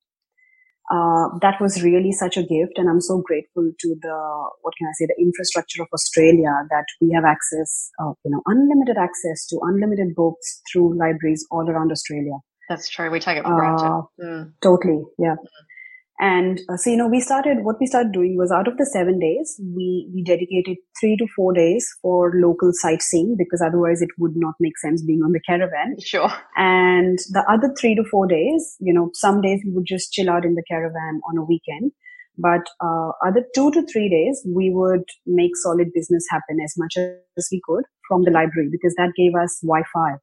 Uh, 0.91 1.29
that 1.41 1.59
was 1.59 1.81
really 1.81 2.11
such 2.11 2.37
a 2.37 2.43
gift, 2.43 2.77
and 2.77 2.87
I'm 2.87 3.01
so 3.01 3.17
grateful 3.25 3.71
to 3.79 3.95
the 4.01 4.49
what 4.61 4.73
can 4.77 4.87
I 4.87 4.93
say 4.93 5.07
the 5.07 5.19
infrastructure 5.19 5.81
of 5.81 5.87
Australia 5.91 6.53
that 6.69 6.85
we 7.01 7.11
have 7.11 7.25
access, 7.25 7.89
uh, 7.99 8.13
you 8.23 8.29
know, 8.29 8.41
unlimited 8.45 8.95
access 8.95 9.47
to 9.47 9.59
unlimited 9.63 10.13
books 10.15 10.61
through 10.71 10.95
libraries 10.97 11.45
all 11.49 11.67
around 11.67 11.91
Australia. 11.91 12.37
That's 12.69 12.87
true. 12.87 13.09
We 13.09 13.19
take 13.19 13.37
it 13.37 13.43
for 13.43 13.55
granted. 13.55 14.07
Mm. 14.23 14.53
Totally, 14.61 15.03
yeah. 15.17 15.33
Mm. 15.33 15.74
And 16.17 16.61
uh, 16.69 16.77
so, 16.77 16.89
you 16.89 16.95
know, 16.95 17.09
we 17.09 17.19
started, 17.19 17.65
what 17.65 17.75
we 17.79 17.87
started 17.87 18.13
doing 18.13 18.37
was 18.37 18.49
out 18.49 18.69
of 18.69 18.77
the 18.77 18.85
seven 18.85 19.19
days, 19.19 19.59
we, 19.59 20.09
we 20.13 20.23
dedicated 20.23 20.77
three 20.99 21.17
to 21.17 21.27
four 21.35 21.51
days 21.51 21.85
for 22.01 22.31
local 22.35 22.71
sightseeing 22.73 23.35
because 23.37 23.61
otherwise 23.61 24.01
it 24.01 24.09
would 24.17 24.33
not 24.35 24.55
make 24.61 24.77
sense 24.77 25.03
being 25.03 25.23
on 25.23 25.33
the 25.33 25.41
caravan. 25.41 25.97
Sure. 25.99 26.31
And 26.55 27.19
the 27.31 27.43
other 27.49 27.73
three 27.77 27.95
to 27.95 28.03
four 28.09 28.27
days, 28.27 28.77
you 28.79 28.93
know, 28.93 29.09
some 29.13 29.41
days 29.41 29.61
we 29.65 29.71
would 29.73 29.85
just 29.85 30.13
chill 30.13 30.29
out 30.29 30.45
in 30.45 30.55
the 30.55 30.63
caravan 30.69 31.19
on 31.29 31.37
a 31.37 31.43
weekend. 31.43 31.91
But 32.37 32.67
uh, 32.81 33.11
other 33.25 33.45
two 33.53 33.71
to 33.71 33.85
three 33.85 34.09
days, 34.09 34.41
we 34.45 34.69
would 34.69 35.03
make 35.25 35.55
solid 35.55 35.91
business 35.93 36.25
happen 36.29 36.59
as 36.63 36.75
much 36.77 36.97
as 36.97 37.47
we 37.51 37.61
could 37.65 37.83
from 38.07 38.23
the 38.23 38.31
library 38.31 38.69
because 38.71 38.93
that 38.95 39.13
gave 39.17 39.35
us 39.35 39.59
Wi-Fi. 39.61 40.11
Um, 40.11 40.17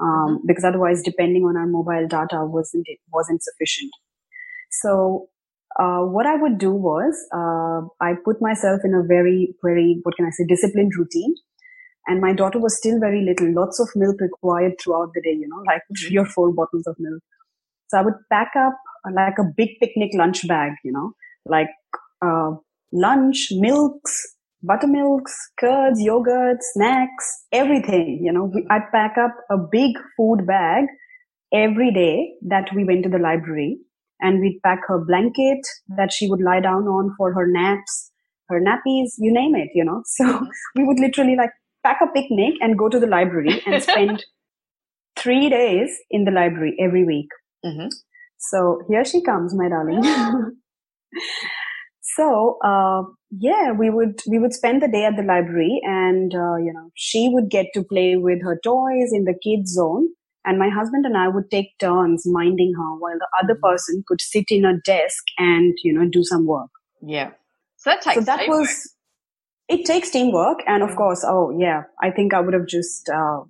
mm-hmm. 0.00 0.46
Because 0.46 0.64
otherwise, 0.64 1.02
depending 1.02 1.44
on 1.44 1.56
our 1.56 1.66
mobile 1.66 2.06
data 2.08 2.44
wasn't 2.44 2.84
it 2.86 2.98
wasn't 3.12 3.42
sufficient. 3.42 3.90
So 4.70 5.28
uh, 5.78 6.00
what 6.00 6.26
I 6.26 6.36
would 6.36 6.58
do 6.58 6.72
was 6.72 7.14
uh, 7.34 7.86
I 8.04 8.14
put 8.24 8.40
myself 8.40 8.80
in 8.84 8.94
a 8.94 9.02
very, 9.06 9.54
very, 9.62 10.00
what 10.02 10.16
can 10.16 10.26
I 10.26 10.30
say, 10.30 10.44
disciplined 10.48 10.92
routine. 10.96 11.34
And 12.06 12.20
my 12.20 12.32
daughter 12.32 12.58
was 12.58 12.76
still 12.76 13.00
very 13.00 13.24
little, 13.24 13.52
lots 13.52 13.80
of 13.80 13.88
milk 13.96 14.20
required 14.20 14.74
throughout 14.80 15.10
the 15.12 15.20
day, 15.22 15.32
you 15.32 15.48
know, 15.48 15.62
like 15.66 15.82
three 15.98 16.16
or 16.16 16.24
four 16.24 16.52
bottles 16.52 16.86
of 16.86 16.96
milk. 16.98 17.20
So 17.88 17.98
I 17.98 18.02
would 18.02 18.14
pack 18.30 18.52
up 18.56 18.74
uh, 19.06 19.12
like 19.14 19.38
a 19.38 19.44
big 19.56 19.70
picnic 19.80 20.10
lunch 20.14 20.46
bag, 20.46 20.72
you 20.84 20.92
know, 20.92 21.12
like 21.46 21.68
uh, 22.24 22.52
lunch, 22.92 23.48
milks, 23.50 24.34
buttermilks, 24.62 25.34
curds, 25.58 26.00
yogurt, 26.00 26.58
snacks, 26.60 27.44
everything, 27.52 28.20
you 28.22 28.32
know. 28.32 28.52
I'd 28.70 28.90
pack 28.92 29.16
up 29.18 29.34
a 29.50 29.56
big 29.58 29.92
food 30.16 30.46
bag 30.46 30.84
every 31.52 31.92
day 31.92 32.34
that 32.48 32.68
we 32.74 32.84
went 32.84 33.02
to 33.04 33.08
the 33.08 33.18
library 33.18 33.78
and 34.20 34.40
we'd 34.40 34.60
pack 34.64 34.80
her 34.88 34.98
blanket 34.98 35.60
that 35.96 36.12
she 36.12 36.28
would 36.28 36.40
lie 36.40 36.60
down 36.60 36.86
on 36.88 37.14
for 37.16 37.32
her 37.34 37.46
naps, 37.46 38.10
her 38.48 38.60
nappies, 38.60 39.14
you 39.18 39.32
name 39.32 39.54
it, 39.54 39.68
you 39.74 39.84
know. 39.84 40.02
So 40.06 40.46
we 40.74 40.84
would 40.84 40.98
literally 40.98 41.36
like 41.36 41.50
pack 41.82 41.98
a 42.02 42.06
picnic 42.06 42.54
and 42.60 42.78
go 42.78 42.88
to 42.88 42.98
the 42.98 43.06
library 43.06 43.62
and 43.66 43.82
spend 43.90 44.24
three 45.16 45.48
days 45.48 45.90
in 46.10 46.24
the 46.24 46.30
library 46.30 46.76
every 46.80 47.04
week. 47.04 47.28
Mm-hmm. 47.64 47.88
So 48.38 48.82
here 48.88 49.04
she 49.04 49.22
comes, 49.22 49.54
my 49.54 49.68
darling. 49.68 50.02
so 52.02 52.58
uh, 52.64 53.02
yeah, 53.30 53.72
we 53.72 53.90
would 53.90 54.20
we 54.28 54.38
would 54.38 54.52
spend 54.52 54.82
the 54.82 54.88
day 54.88 55.04
at 55.04 55.16
the 55.16 55.22
library, 55.22 55.80
and 55.84 56.34
uh, 56.34 56.56
you 56.56 56.72
know 56.72 56.90
she 56.94 57.28
would 57.32 57.50
get 57.50 57.66
to 57.74 57.82
play 57.82 58.16
with 58.16 58.42
her 58.42 58.60
toys 58.62 59.10
in 59.12 59.24
the 59.24 59.34
kids 59.42 59.72
zone, 59.72 60.08
and 60.46 60.58
my 60.58 60.68
husband 60.68 61.04
and 61.04 61.16
I 61.16 61.28
would 61.28 61.50
take 61.50 61.76
turns 61.78 62.22
minding 62.24 62.72
her 62.76 62.94
while 62.98 63.18
the 63.18 63.28
other 63.42 63.54
mm-hmm. 63.54 63.66
person 63.66 64.04
could 64.06 64.20
sit 64.20 64.44
in 64.48 64.64
a 64.64 64.78
desk 64.84 65.24
and, 65.36 65.74
you 65.82 65.92
know, 65.92 66.08
do 66.08 66.22
some 66.22 66.46
work. 66.46 66.70
Yeah. 67.02 67.32
So 67.76 67.90
that 67.90 68.00
takes 68.00 68.14
So 68.14 68.20
that 68.22 68.40
teamwork. 68.40 68.60
was, 68.60 68.94
it 69.68 69.84
takes 69.84 70.10
teamwork. 70.10 70.60
And 70.66 70.82
of 70.82 70.90
mm. 70.90 70.96
course, 70.96 71.24
oh 71.26 71.54
yeah, 71.58 71.82
I 72.00 72.10
think 72.10 72.32
I 72.32 72.40
would 72.40 72.54
have 72.54 72.66
just, 72.66 73.08
uh, 73.08 73.40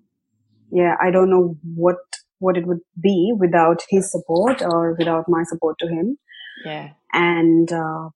yeah, 0.73 0.95
I 1.01 1.11
don't 1.11 1.31
know 1.31 1.57
what, 1.75 1.99
what 2.39 2.57
it 2.57 2.67
would 2.67 2.81
be 3.01 3.35
without 3.39 3.83
his 3.91 4.11
support 4.11 4.63
or 4.63 4.97
without 4.99 5.27
my 5.29 5.43
support 5.45 5.77
to 5.81 5.87
him. 5.87 6.19
Yeah. 6.65 6.89
And, 7.13 7.71
uh, 7.71 8.09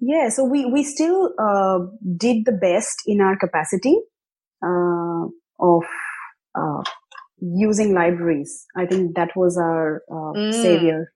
yeah, 0.00 0.28
so 0.28 0.44
we, 0.44 0.66
we 0.66 0.82
still, 0.82 1.30
uh, 1.38 1.78
did 2.16 2.44
the 2.44 2.52
best 2.52 3.02
in 3.06 3.20
our 3.20 3.36
capacity, 3.36 3.96
uh, 4.62 5.26
of, 5.60 5.84
uh, 6.54 6.82
using 7.40 7.94
libraries. 7.94 8.66
I 8.76 8.86
think 8.86 9.16
that 9.16 9.30
was 9.36 9.58
our 9.58 10.02
uh, 10.10 10.32
mm. 10.38 10.52
savior. 10.52 11.12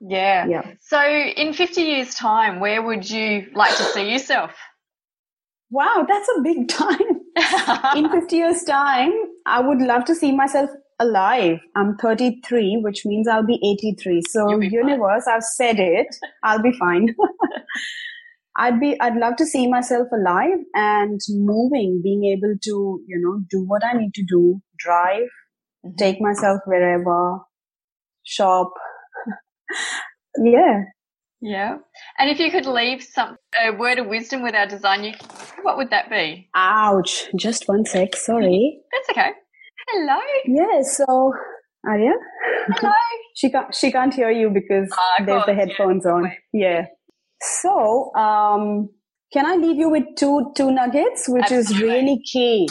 Yeah. 0.00 0.46
Yeah. 0.46 0.66
So 0.80 1.00
in 1.00 1.52
50 1.52 1.80
years 1.80 2.14
time, 2.14 2.60
where 2.60 2.82
would 2.82 3.08
you 3.08 3.46
like 3.54 3.76
to 3.76 3.84
see 3.84 4.10
yourself? 4.10 4.52
Wow, 5.70 6.04
that's 6.06 6.28
a 6.36 6.42
big 6.42 6.68
time. 6.68 7.96
in 7.96 8.10
50 8.10 8.36
years 8.36 8.62
time, 8.64 9.12
I 9.46 9.60
would 9.60 9.80
love 9.80 10.04
to 10.06 10.14
see 10.14 10.32
myself 10.32 10.70
alive. 10.98 11.60
I'm 11.76 11.96
33, 11.96 12.80
which 12.82 13.06
means 13.06 13.28
I'll 13.28 13.46
be 13.46 13.58
83. 13.64 14.22
So 14.28 14.60
universe, 14.60 15.24
fine. 15.24 15.34
I've 15.34 15.42
said 15.42 15.78
it. 15.78 16.14
I'll 16.42 16.62
be 16.62 16.72
fine. 16.78 17.14
I'd 18.56 18.78
be, 18.80 19.00
I'd 19.00 19.16
love 19.16 19.36
to 19.36 19.46
see 19.46 19.66
myself 19.66 20.08
alive 20.12 20.58
and 20.74 21.20
moving, 21.30 22.00
being 22.02 22.24
able 22.36 22.54
to, 22.64 23.00
you 23.06 23.18
know, 23.18 23.40
do 23.48 23.64
what 23.66 23.82
I 23.84 23.94
need 23.94 24.12
to 24.14 24.24
do, 24.28 24.60
drive. 24.78 25.28
Take 25.98 26.20
myself 26.20 26.60
wherever, 26.64 27.40
shop. 28.24 28.72
yeah. 30.38 30.82
Yeah. 31.40 31.78
And 32.18 32.30
if 32.30 32.38
you 32.38 32.52
could 32.52 32.66
leave 32.66 33.02
some 33.02 33.36
a 33.60 33.72
word 33.72 33.98
of 33.98 34.06
wisdom 34.06 34.42
with 34.42 34.54
our 34.54 34.66
design, 34.66 35.02
you, 35.02 35.12
what 35.62 35.76
would 35.76 35.90
that 35.90 36.08
be? 36.08 36.48
Ouch. 36.54 37.26
Just 37.36 37.66
one 37.66 37.84
sec. 37.84 38.14
Sorry. 38.14 38.78
That's 38.92 39.10
okay. 39.10 39.32
Hello. 39.88 40.20
Yeah. 40.46 40.82
So, 40.82 41.32
Arya. 41.84 42.12
Hello. 42.68 42.92
she 43.34 43.50
can't. 43.50 43.74
She 43.74 43.90
can't 43.90 44.14
hear 44.14 44.30
you 44.30 44.50
because 44.50 44.88
uh, 44.92 45.24
there's 45.24 45.44
the 45.46 45.54
headphones 45.54 46.04
yeah. 46.06 46.12
on. 46.12 46.32
Yeah. 46.52 46.86
So, 47.40 48.14
um, 48.14 48.88
can 49.32 49.44
I 49.44 49.56
leave 49.56 49.76
you 49.76 49.90
with 49.90 50.04
two 50.16 50.52
two 50.56 50.70
nuggets, 50.70 51.28
which 51.28 51.50
Absolutely. 51.50 51.74
is 51.74 51.82
really 51.82 52.22
key 52.32 52.68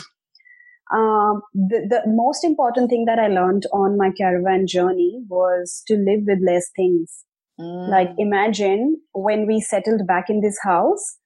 um, 0.94 1.42
the, 1.54 1.88
the 1.90 2.02
most 2.08 2.44
important 2.44 2.90
thing 2.90 3.06
that 3.06 3.20
I 3.20 3.28
learned 3.28 3.66
on 3.72 3.98
my 3.98 4.12
caravan 4.12 4.68
journey 4.68 5.24
was 5.30 5.84
to 5.88 5.96
live 5.96 6.22
with 6.28 6.40
less 6.46 6.70
things. 6.76 7.24
Mm. 7.60 7.90
Like 7.90 8.10
imagine 8.18 8.98
when 9.14 9.48
we 9.48 9.62
settled 9.62 10.06
back 10.06 10.26
in 10.30 10.42
this 10.42 10.58
house 10.64 11.18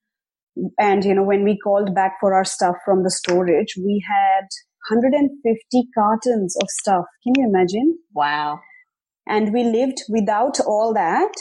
and, 0.78 1.04
you 1.04 1.14
know, 1.14 1.24
when 1.24 1.42
we 1.42 1.58
called 1.58 1.94
back 1.94 2.14
for 2.20 2.32
our 2.32 2.44
stuff 2.44 2.76
from 2.84 3.02
the 3.02 3.10
storage, 3.10 3.74
we 3.76 4.04
had 4.08 4.46
150 4.88 5.88
cartons 5.94 6.56
of 6.62 6.68
stuff. 6.70 7.04
Can 7.24 7.34
you 7.36 7.48
imagine? 7.48 7.98
Wow. 8.14 8.60
And 9.26 9.52
we 9.52 9.64
lived 9.64 10.02
without 10.08 10.60
all 10.60 10.94
that 10.94 11.32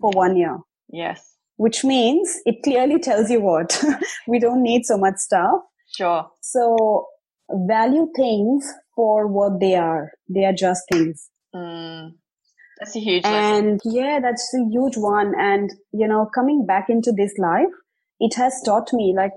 for 0.00 0.10
one 0.12 0.36
year. 0.36 0.58
Yes. 0.90 1.22
Which 1.56 1.84
means 1.84 2.40
it 2.46 2.62
clearly 2.64 2.98
tells 2.98 3.30
you 3.30 3.40
what 3.40 3.82
we 4.26 4.38
don't 4.38 4.62
need 4.62 4.86
so 4.86 4.96
much 4.96 5.16
stuff. 5.16 5.60
Sure. 5.94 6.26
So 6.40 7.06
value 7.50 8.08
things 8.16 8.72
for 8.94 9.26
what 9.26 9.60
they 9.60 9.74
are. 9.74 10.12
They 10.28 10.44
are 10.44 10.52
just 10.52 10.82
things. 10.90 11.30
Mm, 11.54 12.14
that's 12.78 12.96
a 12.96 13.00
huge 13.00 13.24
and 13.24 13.72
lesson. 13.72 13.80
yeah, 13.84 14.18
that's 14.20 14.52
a 14.54 14.64
huge 14.70 14.96
one. 14.96 15.32
And 15.38 15.70
you 15.92 16.08
know, 16.08 16.28
coming 16.34 16.66
back 16.66 16.86
into 16.88 17.12
this 17.12 17.34
life, 17.38 17.72
it 18.20 18.34
has 18.34 18.60
taught 18.64 18.92
me 18.92 19.14
like 19.16 19.32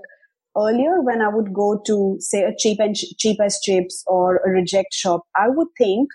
earlier 0.56 1.00
when 1.02 1.22
I 1.22 1.28
would 1.28 1.52
go 1.52 1.80
to 1.86 2.16
say 2.20 2.42
a 2.42 2.54
cheap 2.56 2.80
and 2.80 2.96
ch- 2.96 3.16
cheap 3.18 3.38
as 3.40 3.60
chips 3.62 4.02
or 4.06 4.38
a 4.38 4.50
reject 4.50 4.92
shop, 4.92 5.22
I 5.36 5.48
would 5.48 5.68
think 5.76 6.08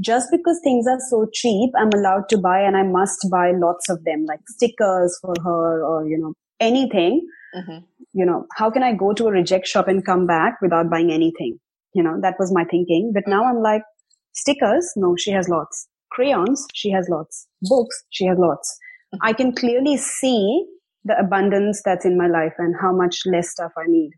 just 0.00 0.30
because 0.30 0.58
things 0.64 0.86
are 0.88 1.00
so 1.10 1.28
cheap, 1.32 1.70
I'm 1.76 1.90
allowed 1.92 2.30
to 2.30 2.38
buy 2.38 2.60
and 2.60 2.76
I 2.76 2.84
must 2.84 3.28
buy 3.30 3.52
lots 3.52 3.90
of 3.90 4.02
them, 4.04 4.24
like 4.26 4.40
stickers 4.48 5.18
for 5.20 5.34
her 5.44 5.84
or, 5.84 6.06
you 6.06 6.18
know, 6.18 6.32
anything. 6.58 7.26
Mm-hmm 7.54 7.89
you 8.12 8.26
know, 8.26 8.46
how 8.56 8.70
can 8.70 8.82
I 8.82 8.92
go 8.92 9.12
to 9.12 9.26
a 9.28 9.32
reject 9.32 9.66
shop 9.66 9.88
and 9.88 10.04
come 10.04 10.26
back 10.26 10.60
without 10.60 10.90
buying 10.90 11.10
anything? 11.10 11.58
You 11.94 12.02
know, 12.02 12.18
that 12.22 12.36
was 12.38 12.52
my 12.52 12.64
thinking. 12.64 13.12
But 13.14 13.24
now 13.26 13.44
I'm 13.44 13.62
like, 13.62 13.82
stickers? 14.32 14.92
No, 14.96 15.14
she 15.16 15.30
has 15.32 15.48
lots. 15.48 15.88
Crayons? 16.10 16.66
She 16.74 16.90
has 16.90 17.08
lots. 17.08 17.46
Books? 17.62 18.04
She 18.10 18.26
has 18.26 18.38
lots. 18.38 18.78
I 19.22 19.32
can 19.32 19.54
clearly 19.54 19.96
see 19.96 20.64
the 21.04 21.18
abundance 21.18 21.82
that's 21.84 22.04
in 22.04 22.18
my 22.18 22.26
life 22.26 22.52
and 22.58 22.74
how 22.80 22.94
much 22.94 23.20
less 23.26 23.50
stuff 23.50 23.72
I 23.76 23.84
need. 23.86 24.10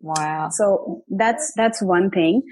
Wow. 0.00 0.48
So 0.50 1.04
that's, 1.08 1.52
that's 1.56 1.82
one 1.82 2.10
thing. 2.10 2.42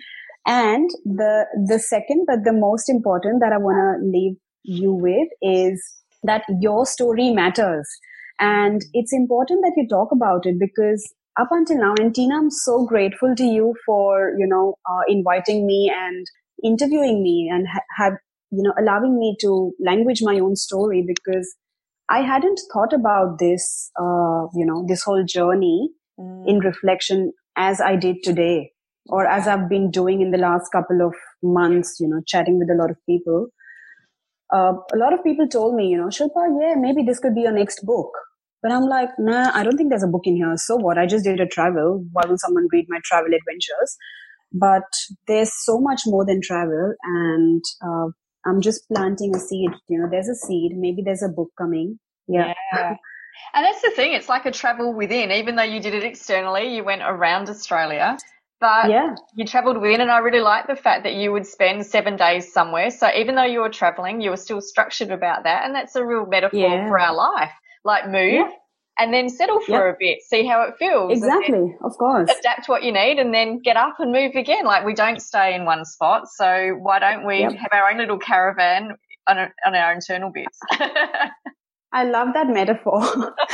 And 0.47 0.89
the, 1.05 1.47
the 1.67 1.79
second, 1.79 2.27
but 2.27 2.45
the 2.45 2.53
most 2.53 2.89
important 2.89 3.41
that 3.41 3.53
I 3.53 3.59
want 3.59 3.77
to 4.01 4.07
leave 4.07 4.37
you 4.63 4.93
with 4.93 5.29
is 5.43 5.83
that 6.23 6.43
your 6.61 6.87
story 6.87 7.31
matters. 7.31 7.89
And 8.41 8.83
it's 8.95 9.13
important 9.13 9.61
that 9.63 9.75
you 9.77 9.87
talk 9.87 10.09
about 10.13 10.47
it 10.47 10.59
because 10.59 11.07
up 11.39 11.49
until 11.51 11.79
now. 11.79 11.95
And 11.99 12.15
Tina, 12.15 12.37
I'm 12.37 12.51
so 12.51 12.85
grateful 12.87 13.35
to 13.37 13.45
you 13.45 13.75
for, 13.87 14.33
you 14.39 14.47
know, 14.47 14.75
uh, 14.89 15.03
inviting 15.09 15.67
me 15.67 15.93
and 15.95 16.27
interviewing 16.65 17.23
me 17.23 17.51
and 17.53 17.67
ha- 17.69 17.81
have, 17.97 18.15
you 18.51 18.63
know, 18.63 18.75
allowing 18.79 19.19
me 19.19 19.37
to 19.41 19.73
language 19.85 20.23
my 20.23 20.39
own 20.39 20.57
story 20.57 21.05
because 21.07 21.55
I 22.09 22.21
hadn't 22.23 22.61
thought 22.73 22.93
about 22.93 23.39
this, 23.39 23.91
uh, 23.99 24.47
you 24.55 24.67
know, 24.67 24.85
this 24.89 25.03
whole 25.03 25.25
journey 25.25 25.91
mm. 26.19 26.49
in 26.49 26.59
reflection 26.59 27.33
as 27.57 27.81
I 27.81 27.97
did 27.97 28.17
today 28.23 28.73
or 29.09 29.27
as 29.27 29.47
I've 29.47 29.69
been 29.69 29.91
doing 29.91 30.21
in 30.21 30.31
the 30.31 30.39
last 30.39 30.71
couple 30.73 31.03
of 31.07 31.15
months, 31.43 31.99
you 32.01 32.09
know, 32.09 32.21
chatting 32.27 32.59
with 32.59 32.69
a 32.71 32.75
lot 32.75 32.91
of 32.91 32.97
people. 33.07 33.49
Uh, 34.53 34.75
a 34.93 34.97
lot 34.97 35.13
of 35.13 35.23
people 35.23 35.47
told 35.47 35.77
me, 35.77 35.87
you 35.87 35.97
know, 35.97 36.09
Shilpa, 36.09 36.49
yeah, 36.61 36.75
maybe 36.77 37.05
this 37.05 37.21
could 37.21 37.35
be 37.35 37.43
your 37.43 37.53
next 37.53 37.87
book. 37.87 38.11
But 38.63 38.73
I'm 38.73 38.85
like, 38.85 39.09
nah, 39.19 39.51
I 39.55 39.63
don't 39.63 39.77
think 39.77 39.89
there's 39.89 40.03
a 40.03 40.09
book 40.09 40.27
in 40.27 40.37
here. 40.37 40.53
So 40.57 40.77
what? 40.77 40.99
I 40.99 41.07
just 41.07 41.25
did 41.25 41.41
a 41.41 41.47
travel. 41.47 42.05
Why 42.13 42.23
will 42.29 42.37
someone 42.39 42.69
read 42.73 42.87
my 42.89 42.99
travel 43.05 43.33
adventures? 43.33 43.97
But 44.53 44.85
there's 45.27 45.51
so 45.65 45.81
much 45.81 46.03
more 46.07 46.27
than 46.27 46.41
travel. 46.43 46.95
And 47.03 47.65
uh, 47.83 48.09
I'm 48.45 48.61
just 48.61 48.87
planting 48.93 49.35
a 49.35 49.39
seed. 49.39 49.71
You 49.89 50.01
know, 50.01 50.09
there's 50.11 50.29
a 50.29 50.35
seed. 50.35 50.73
Maybe 50.77 51.03
there's 51.03 51.23
a 51.23 51.29
book 51.29 51.51
coming. 51.57 51.99
Yeah. 52.29 52.53
yeah. 52.75 52.97
And 53.55 53.65
that's 53.65 53.81
the 53.81 53.93
thing. 53.97 54.13
It's 54.13 54.29
like 54.29 54.45
a 54.45 54.51
travel 54.51 54.93
within. 54.93 55.31
Even 55.31 55.57
though 55.57 55.63
you 55.63 55.81
did 55.81 55.95
it 55.95 56.05
externally, 56.05 56.75
you 56.75 56.85
went 56.85 57.03
around 57.03 57.49
Australia. 57.49 58.19
But 58.61 58.91
yeah. 58.91 59.15
you 59.35 59.47
traveled 59.47 59.81
within, 59.81 60.03
and 60.03 60.11
I 60.11 60.19
really 60.19 60.43
like 60.43 60.67
the 60.67 60.77
fact 60.77 61.05
that 61.05 61.15
you 61.15 61.33
would 61.33 61.47
spend 61.47 61.87
seven 61.87 62.17
days 62.17 62.53
somewhere. 62.53 62.91
So 62.91 63.09
even 63.17 63.35
though 63.35 63.45
you 63.45 63.61
were 63.61 63.71
traveling, 63.71 64.21
you 64.21 64.29
were 64.29 64.37
still 64.37 64.61
structured 64.61 65.11
about 65.11 65.45
that. 65.45 65.65
And 65.65 65.75
that's 65.75 65.97
a 65.97 66.05
real 66.05 66.27
metaphor 66.27 66.61
yeah. 66.61 66.87
for 66.87 67.01
our 67.01 67.15
life 67.15 67.53
like 67.85 68.07
move 68.07 68.33
yeah. 68.35 68.51
and 68.99 69.13
then 69.13 69.29
settle 69.29 69.61
for 69.61 69.89
a 69.89 69.97
bit, 69.99 70.23
see 70.23 70.47
how 70.47 70.63
it 70.63 70.75
feels. 70.79 71.13
Exactly, 71.13 71.75
of 71.83 71.97
course. 71.99 72.31
Adapt 72.39 72.69
what 72.69 72.83
you 72.83 72.93
need 72.93 73.19
and 73.19 73.33
then 73.33 73.61
get 73.61 73.77
up 73.77 73.97
and 73.99 74.13
move 74.13 74.35
again. 74.35 74.65
Like 74.65 74.85
we 74.85 74.95
don't 74.95 75.21
stay 75.21 75.55
in 75.55 75.65
one 75.65 75.85
spot. 75.85 76.29
So 76.29 76.79
why 76.81 76.99
don't 76.99 77.27
we 77.27 77.41
yep. 77.41 77.53
have 77.53 77.71
our 77.73 77.91
own 77.91 77.99
little 77.99 78.19
caravan 78.19 78.93
on, 79.29 79.39
a, 79.39 79.49
on 79.67 79.75
our 79.75 79.93
internal 79.93 80.31
bits? 80.31 80.59
I 81.93 82.05
love 82.05 82.29
that 82.35 82.49
metaphor. 82.49 83.03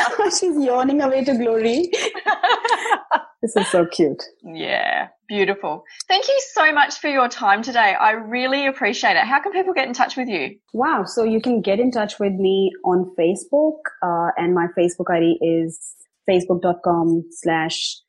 She's 0.39 0.57
yawning 0.57 1.01
away 1.01 1.25
to 1.25 1.37
glory. 1.37 1.91
this 3.43 3.57
is 3.57 3.69
so 3.69 3.87
cute. 3.87 4.23
Yeah, 4.45 5.09
beautiful. 5.27 5.85
Thank 6.07 6.29
you 6.29 6.39
so 6.53 6.71
much 6.73 6.97
for 7.01 7.09
your 7.09 7.29
time 7.29 7.63
today. 7.63 7.95
I 7.99 8.11
really 8.11 8.67
appreciate 8.67 9.17
it. 9.17 9.25
How 9.25 9.41
can 9.41 9.53
people 9.53 9.73
get 9.73 9.89
in 9.89 9.95
touch 9.95 10.17
with 10.17 10.29
you? 10.29 10.57
Wow. 10.75 11.05
So 11.07 11.25
you 11.25 11.41
can 11.41 11.63
get 11.63 11.81
in 11.81 11.91
touch 11.91 12.19
with 12.19 12.35
me 12.35 12.73
on 12.85 13.11
Facebook, 13.19 13.79
uh, 14.03 14.33
and 14.37 14.55
my 14.55 14.67
Facebook 14.79 15.11
ID 15.11 15.39
is 15.41 15.81
facebook.com 16.29 17.25
slash 17.31 18.01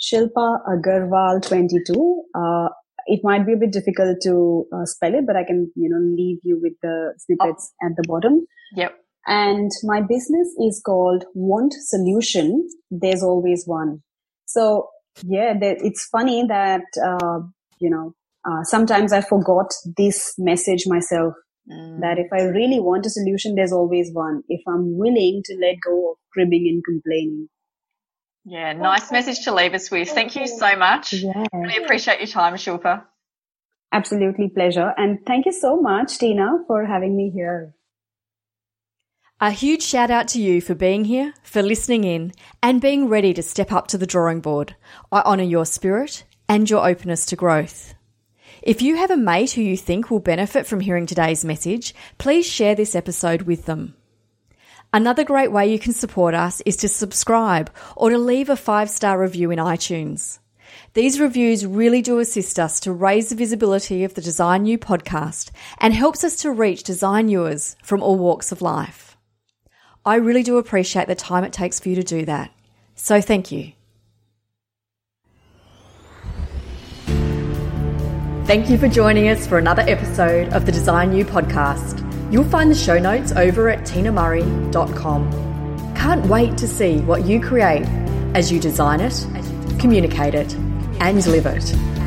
Shilpa 0.00 0.58
Agarwal 0.68 1.46
22. 1.46 2.24
Uh, 2.34 2.68
it 3.06 3.20
might 3.22 3.46
be 3.46 3.52
a 3.52 3.56
bit 3.56 3.72
difficult 3.72 4.18
to 4.22 4.66
uh, 4.74 4.84
spell 4.86 5.14
it, 5.14 5.26
but 5.26 5.36
I 5.36 5.44
can, 5.44 5.70
you 5.76 5.88
know, 5.88 5.98
leave 5.98 6.38
you 6.42 6.58
with 6.60 6.74
the 6.82 7.14
snippets 7.18 7.72
oh. 7.82 7.86
at 7.86 7.92
the 7.96 8.04
bottom. 8.06 8.46
Yep. 8.74 8.96
And 9.26 9.70
my 9.84 10.00
business 10.00 10.48
is 10.58 10.82
called 10.84 11.24
Want 11.34 11.72
Solution. 11.72 12.68
There's 12.90 13.22
always 13.22 13.64
one. 13.66 14.02
So 14.46 14.88
yeah, 15.22 15.54
it's 15.60 16.06
funny 16.06 16.46
that, 16.48 16.82
uh, 17.04 17.40
you 17.78 17.90
know, 17.90 18.14
uh, 18.44 18.64
sometimes 18.64 19.12
I 19.12 19.20
forgot 19.20 19.72
this 19.96 20.34
message 20.38 20.84
myself 20.86 21.34
mm. 21.70 22.00
that 22.00 22.18
if 22.18 22.26
I 22.32 22.44
really 22.44 22.80
want 22.80 23.06
a 23.06 23.10
solution, 23.10 23.54
there's 23.54 23.72
always 23.72 24.10
one. 24.12 24.42
If 24.48 24.62
I'm 24.66 24.96
willing 24.96 25.42
to 25.44 25.54
let 25.60 25.76
go 25.86 26.12
of 26.12 26.16
cribbing 26.32 26.66
and 26.68 26.82
complaining. 26.84 27.48
Yeah, 28.44 28.72
nice 28.72 29.12
message 29.12 29.44
to 29.44 29.54
leave 29.54 29.74
us 29.74 29.90
with. 29.90 30.08
Thank 30.08 30.34
you 30.34 30.48
so 30.48 30.74
much. 30.76 31.12
Yeah. 31.12 31.44
Really 31.52 31.84
appreciate 31.84 32.18
your 32.18 32.26
time, 32.26 32.54
Shilpa. 32.54 33.04
Absolutely 33.92 34.48
pleasure. 34.48 34.92
And 34.96 35.18
thank 35.24 35.46
you 35.46 35.52
so 35.52 35.80
much, 35.80 36.18
Tina, 36.18 36.58
for 36.66 36.84
having 36.84 37.16
me 37.16 37.30
here. 37.30 37.74
A 39.44 39.50
huge 39.50 39.82
shout 39.82 40.08
out 40.08 40.28
to 40.28 40.40
you 40.40 40.60
for 40.60 40.76
being 40.76 41.04
here, 41.04 41.34
for 41.42 41.64
listening 41.64 42.04
in, 42.04 42.30
and 42.62 42.80
being 42.80 43.08
ready 43.08 43.34
to 43.34 43.42
step 43.42 43.72
up 43.72 43.88
to 43.88 43.98
the 43.98 44.06
drawing 44.06 44.40
board. 44.40 44.76
I 45.10 45.20
honour 45.22 45.42
your 45.42 45.66
spirit 45.66 46.22
and 46.48 46.70
your 46.70 46.88
openness 46.88 47.26
to 47.26 47.34
growth. 47.34 47.92
If 48.62 48.82
you 48.82 48.98
have 48.98 49.10
a 49.10 49.16
mate 49.16 49.50
who 49.50 49.60
you 49.60 49.76
think 49.76 50.12
will 50.12 50.20
benefit 50.20 50.64
from 50.64 50.78
hearing 50.78 51.06
today's 51.06 51.44
message, 51.44 51.92
please 52.18 52.46
share 52.46 52.76
this 52.76 52.94
episode 52.94 53.42
with 53.42 53.66
them. 53.66 53.96
Another 54.92 55.24
great 55.24 55.50
way 55.50 55.72
you 55.72 55.80
can 55.80 55.92
support 55.92 56.34
us 56.34 56.60
is 56.60 56.76
to 56.76 56.88
subscribe 56.88 57.68
or 57.96 58.10
to 58.10 58.18
leave 58.18 58.48
a 58.48 58.54
five 58.54 58.90
star 58.90 59.20
review 59.20 59.50
in 59.50 59.58
iTunes. 59.58 60.38
These 60.94 61.18
reviews 61.18 61.66
really 61.66 62.00
do 62.00 62.20
assist 62.20 62.60
us 62.60 62.78
to 62.78 62.92
raise 62.92 63.30
the 63.30 63.34
visibility 63.34 64.04
of 64.04 64.14
the 64.14 64.22
Design 64.22 64.66
You 64.66 64.78
podcast 64.78 65.50
and 65.78 65.92
helps 65.92 66.22
us 66.22 66.36
to 66.42 66.52
reach 66.52 66.84
designers 66.84 67.74
from 67.82 68.04
all 68.04 68.16
walks 68.16 68.52
of 68.52 68.62
life. 68.62 69.11
I 70.04 70.16
really 70.16 70.42
do 70.42 70.58
appreciate 70.58 71.06
the 71.06 71.14
time 71.14 71.44
it 71.44 71.52
takes 71.52 71.78
for 71.78 71.88
you 71.88 71.94
to 71.96 72.02
do 72.02 72.24
that. 72.24 72.50
So 72.94 73.20
thank 73.20 73.52
you. 73.52 73.72
Thank 78.46 78.68
you 78.68 78.76
for 78.76 78.88
joining 78.88 79.28
us 79.28 79.46
for 79.46 79.58
another 79.58 79.82
episode 79.82 80.52
of 80.52 80.66
the 80.66 80.72
Design 80.72 81.12
You 81.12 81.24
podcast. 81.24 82.00
You'll 82.32 82.44
find 82.44 82.70
the 82.70 82.74
show 82.74 82.98
notes 82.98 83.32
over 83.32 83.70
at 83.70 83.80
tinamurray.com. 83.80 85.94
Can't 85.94 86.26
wait 86.26 86.58
to 86.58 86.66
see 86.66 86.98
what 86.98 87.24
you 87.24 87.40
create 87.40 87.86
as 88.34 88.50
you 88.50 88.58
design 88.58 89.00
it, 89.00 89.14
communicate 89.78 90.34
it, 90.34 90.52
and 91.00 91.24
live 91.26 91.46
it. 91.46 92.01